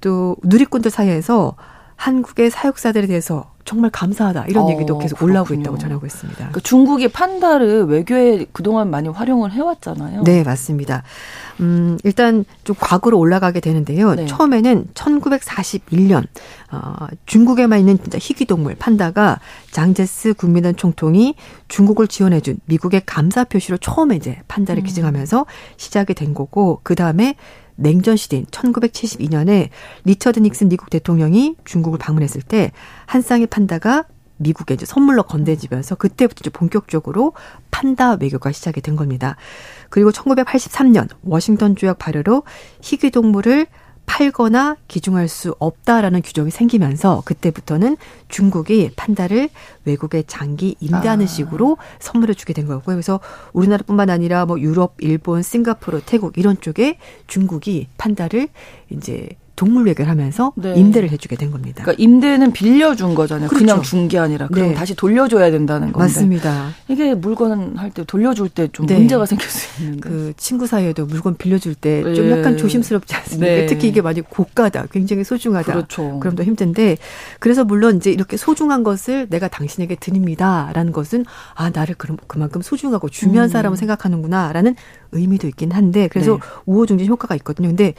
[0.00, 1.56] 또 누리꾼들 사이에서
[1.96, 5.30] 한국의 사육사들에 대해서 정말 감사하다 이런 어, 얘기도 계속 그렇군요.
[5.30, 6.36] 올라오고 있다고 전하고 있습니다.
[6.38, 10.24] 그러니까 중국이 판다를 외교에 그동안 많이 활용을 해왔잖아요.
[10.24, 11.04] 네, 맞습니다.
[11.60, 14.16] 음, 일단 좀 과거로 올라가게 되는데요.
[14.16, 14.26] 네.
[14.26, 16.26] 처음에는 1941년
[16.72, 19.38] 어, 중국에만 있는 진짜 희귀 동물 판다가
[19.70, 21.36] 장제스 국민원 총통이
[21.68, 24.84] 중국을 지원해준 미국의 감사 표시로 처음에 이제 판다를 음.
[24.84, 25.46] 기증하면서
[25.76, 27.36] 시작이 된 거고 그 다음에
[27.80, 29.70] 냉전 시대인 1972년에
[30.04, 32.70] 리처드 닉슨 미국 대통령이 중국을 방문했을 때
[33.06, 34.04] 한 쌍의 판다가
[34.36, 37.32] 미국에 이제 선물로 건네지면서 그때부터 이제 본격적으로
[37.70, 39.36] 판다 외교가 시작이 된 겁니다.
[39.90, 42.44] 그리고 1983년 워싱턴 조약 발효로
[42.82, 43.66] 희귀 동물을
[44.06, 47.96] 팔거나 기증할 수 없다라는 규정이 생기면서 그때부터는
[48.28, 49.48] 중국이 판다를
[49.84, 51.28] 외국에 장기 임대하는 아.
[51.28, 52.96] 식으로 선물해 주게 된 거고요.
[52.96, 53.20] 그래서
[53.52, 56.98] 우리나라뿐만 아니라 뭐 유럽, 일본, 싱가포르, 태국 이런 쪽에
[57.28, 58.48] 중국이 판다를
[58.90, 59.28] 이제
[59.60, 60.74] 동물 외교를 하면서 네.
[60.74, 61.82] 임대를 해주게 된 겁니다.
[61.84, 63.48] 그러니까 임대는 빌려준 거잖아요.
[63.48, 63.62] 그렇죠.
[63.66, 64.74] 그냥 준 게 아니라 그럼 네.
[64.74, 65.98] 다시 돌려줘야 된다는 건데.
[65.98, 66.70] 맞습니다.
[66.88, 68.96] 이게 물건 할 때 돌려줄 때좀 네.
[68.96, 70.00] 문제가 생길 수 있는데.
[70.08, 72.30] 그 친구 사이에도 물건 빌려줄 때좀 네.
[72.30, 73.46] 약간 조심스럽지 않습니까?
[73.46, 73.66] 네.
[73.66, 75.70] 특히 이게 만약 고가다, 굉장히 소중하다.
[75.72, 76.18] 그렇죠.
[76.20, 76.96] 그럼 더 힘든데
[77.38, 83.10] 그래서 물론 이제 이렇게 소중한 것을 내가 당신에게 드립니다라는 것은 아 나를 그럼 그만큼 소중하고
[83.10, 83.52] 중요한 음.
[83.52, 84.74] 사람을 생각하는구나라는
[85.12, 86.38] 의미도 있긴 한데 그래서 네.
[86.64, 87.68] 우호중진 효과가 있거든요.
[87.68, 87.92] 근데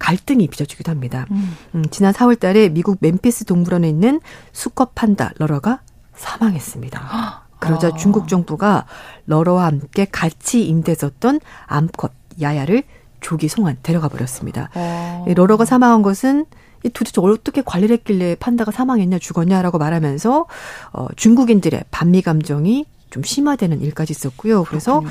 [0.00, 1.26] 갈등이 빚어지기도 합니다.
[1.30, 1.56] 음.
[1.76, 4.20] 음, 지난 4월 달에 미국 멤피스 동물원에 있는
[4.50, 5.80] 수컷 판다 러러가
[6.16, 7.46] 사망했습니다.
[7.60, 7.94] 그러자 아.
[7.94, 8.86] 중국 정부가
[9.26, 12.82] 러러와 함께 같이 임대했었던 암컷 야야를
[13.20, 14.70] 조기 송환 데려가 버렸습니다.
[14.74, 15.24] 어.
[15.28, 16.46] 러러가 사망한 것은
[16.94, 20.46] 도대체 어떻게 관리를 했길래 판다가 사망했냐 죽었냐라고 말하면서
[20.94, 24.64] 어, 중국인들의 반미 감정이 좀 심화되는 일까지 있었고요.
[24.64, 25.02] 그래서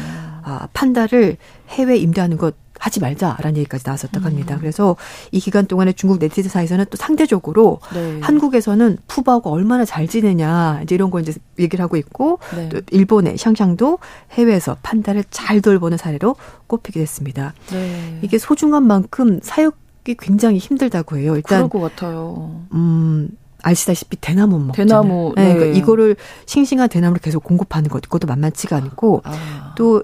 [0.42, 1.38] 아, 판다를
[1.70, 4.56] 해외 임대하는 것 하지 말자라는 얘기까지 나왔었다고 합니다.
[4.56, 4.60] 음.
[4.60, 4.96] 그래서
[5.32, 8.20] 이 기간 동안에 중국 네티즌 사이에서는 또 상대적으로 네.
[8.22, 12.70] 한국에서는 푸바오가 얼마나 잘 지내냐 이제 이런 거 이제 얘기를 하고 있고 네.
[12.70, 14.00] 또 일본의 샹샹도
[14.32, 16.36] 해외에서 판다를 잘 돌보는 사례로
[16.68, 17.54] 꼽히게 됐습니다.
[17.72, 18.20] 네.
[18.22, 21.36] 이게 소중한 만큼 사육이 굉장히 힘들다고 해요.
[21.36, 22.62] 일단 그럴 것 같아요.
[22.74, 23.30] 음.
[23.62, 25.02] 아시다시피 대나무 먹잖아요.
[25.02, 25.34] 대나무.
[25.36, 25.50] 네.
[25.50, 25.54] 네.
[25.56, 26.16] 그러니까 이거를
[26.46, 29.74] 싱싱한 대나무를 계속 공급하는 것, 그것도 만만치가 않고 아.
[29.78, 30.02] 또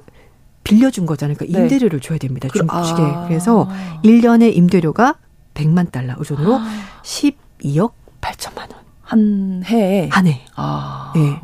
[0.66, 1.38] 빌려준 거잖아요.
[1.38, 1.63] 그러니까 네.
[1.63, 2.07] 임대료를 네.
[2.07, 2.49] 줘야 됩니다.
[2.51, 3.01] 중국 측에.
[3.01, 3.26] 아.
[3.28, 3.70] 그래서
[4.03, 5.16] 1년에 임대료가
[5.53, 6.68] 100만 달러 우선으로 아.
[7.03, 8.84] 12억 8천만 원.
[9.01, 10.09] 한 해에?
[10.11, 10.41] 한 해.
[10.55, 11.13] 아.
[11.16, 11.39] 네.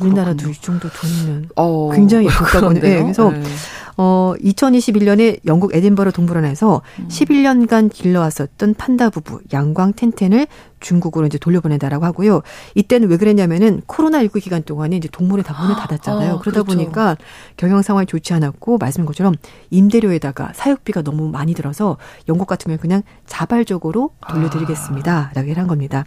[0.00, 2.80] 우리나라도 이 정도 돈이면 어, 굉장히 좋다고요.
[2.80, 3.42] 네, 그래서 네.
[3.96, 7.08] 어 2021년에 영국 에딘버러 동물원에서 음.
[7.08, 10.46] 11년간 길러왔었던 판다 부부 양광 텐텐을
[10.80, 12.40] 중국으로 이제 돌려보낸다라고 하고요.
[12.74, 16.36] 이때는 왜 그랬냐면은 코로나19 기간 동안에 이제 동물에 다 문을 닫았잖아요.
[16.36, 16.64] 아, 그러다 그렇죠.
[16.64, 17.16] 보니까
[17.58, 19.34] 경영 상황이 좋지 않았고 말씀인 것처럼
[19.68, 21.98] 임대료에다가 사육비가 너무 많이 들어서
[22.28, 25.32] 영국 같은 경우는 그냥 자발적으로 돌려드리겠습니다.
[25.34, 26.06] 라고 한 겁니다.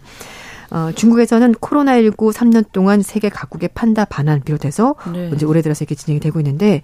[0.74, 5.30] 어, 중국에서는 코로나19 3년 동안 세계 각국의 판다 반환 비롯해서 네.
[5.32, 6.82] 이제 올해 들어서 이렇게 진행이 되고 있는데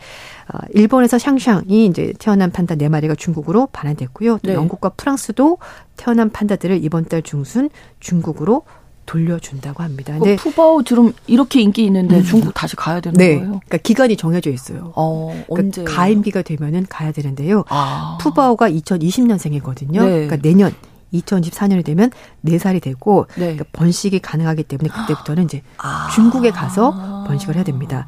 [0.55, 4.39] 어, 일본에서 샹샹이 이제 태어난 판다 4마리가 중국으로 반환됐고요.
[4.45, 4.55] 또 네.
[4.55, 5.59] 영국과 프랑스도
[5.97, 7.69] 태어난 판다들을 이번 달 중순
[7.99, 8.63] 중국으로
[9.07, 10.13] 돌려준다고 합니다.
[10.13, 12.23] 근데 푸바오 지금 이렇게 인기 있는데 음.
[12.23, 13.39] 중국 다시 가야 되는 네.
[13.39, 13.49] 거예요?
[13.49, 14.93] 그러니까 기간이 정해져 있어요.
[14.95, 17.65] 어, 그러니까 언제 가임기가 되면은 가야 되는데요.
[17.71, 18.19] 아.
[18.21, 20.01] 푸바오가 2020년생이거든요.
[20.01, 20.29] 네.
[20.29, 20.73] 그러니까 내년
[21.13, 22.11] 2024년이 되면
[22.45, 23.55] 4살이 되고 네.
[23.55, 26.09] 그러니까 번식이 가능하기 때문에 그때부터는 이제 아.
[26.15, 28.07] 중국에 가서 번식을 해야 됩니다.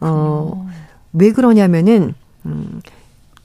[0.00, 0.68] 어,
[1.12, 2.14] 왜 그러냐면은
[2.46, 2.80] 음,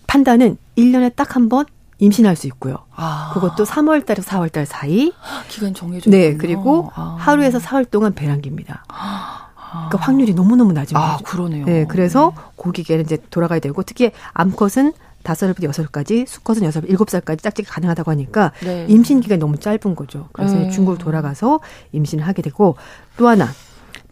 [0.08, 1.66] 판다는 1년에 딱 한 번
[2.02, 2.78] 임신할 수 있고요.
[2.96, 3.32] 아.
[3.34, 5.12] 그것도 3월 달에서 4월 달 사이.
[5.50, 7.18] 기간 정해져 네, 그리고 아.
[7.20, 8.86] 하루에서 사흘 동안 배란기입니다.
[9.72, 11.24] 그러니까 확률이 너무너무 낮은 아, 거죠.
[11.26, 11.66] 그러네요.
[11.66, 14.94] 네, 그래서 고기계는 이제 돌아가야 되고 특히 암컷은
[15.24, 18.86] 다섯 살부터 여섯 살까지, 수컷은 여섯, 일곱 살까지 짝짓기 가능하다고 하니까 네.
[18.88, 20.30] 임신 기간이 너무 짧은 거죠.
[20.34, 20.70] 그래서 네.
[20.70, 21.60] 중국을 돌아가서
[21.92, 22.76] 임신을 하게 되고
[23.18, 23.48] 또 하나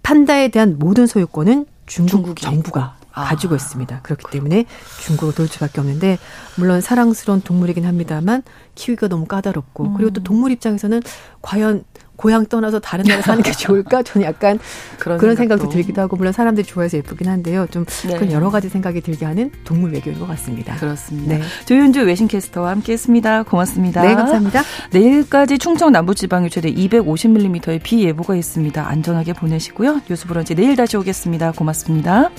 [0.04, 2.42] 판다에 대한 모든 소유권은 중국 중국이.
[2.42, 3.26] 정부가 아.
[3.26, 4.02] 가지고 있습니다.
[4.04, 4.66] 그렇기 때문에
[5.02, 6.20] 중국으로 돌 수밖에 없는데
[6.56, 8.44] 물론 사랑스러운 동물이긴 합니다만
[8.76, 9.94] 키위가 너무 까다롭고 음.
[9.96, 11.02] 그리고 또 동물 입장에서는
[11.42, 11.84] 과연
[12.18, 14.04] 고향 떠나서 다른 나라 사는 게 좋을까?
[14.04, 14.60] 저는 약간
[15.00, 15.70] 그런, 그런 생각도.
[15.70, 17.68] 들기도 하고 물론 사람들이 좋아해서 예쁘긴 한데요.
[17.72, 18.16] 좀 네.
[18.16, 20.76] 그런 여러 가지 생각이 들게 하는 동물 외교인 것 같습니다.
[20.76, 21.38] 그렇습니다.
[21.38, 21.44] 네.
[21.66, 23.44] 조윤주 외신캐스터와 함께했습니다.
[23.44, 24.02] 고맙습니다.
[24.02, 24.64] 네, 감사합니다.
[24.92, 28.88] 내일까지 충청 남부지방에 최대 250mm의 비 예보가 있습니다.
[28.88, 30.02] 안전하게 보내시고요.
[30.10, 31.52] 뉴스브런치 내일 다시 오겠습니다.
[31.54, 32.30] 고맙습니다.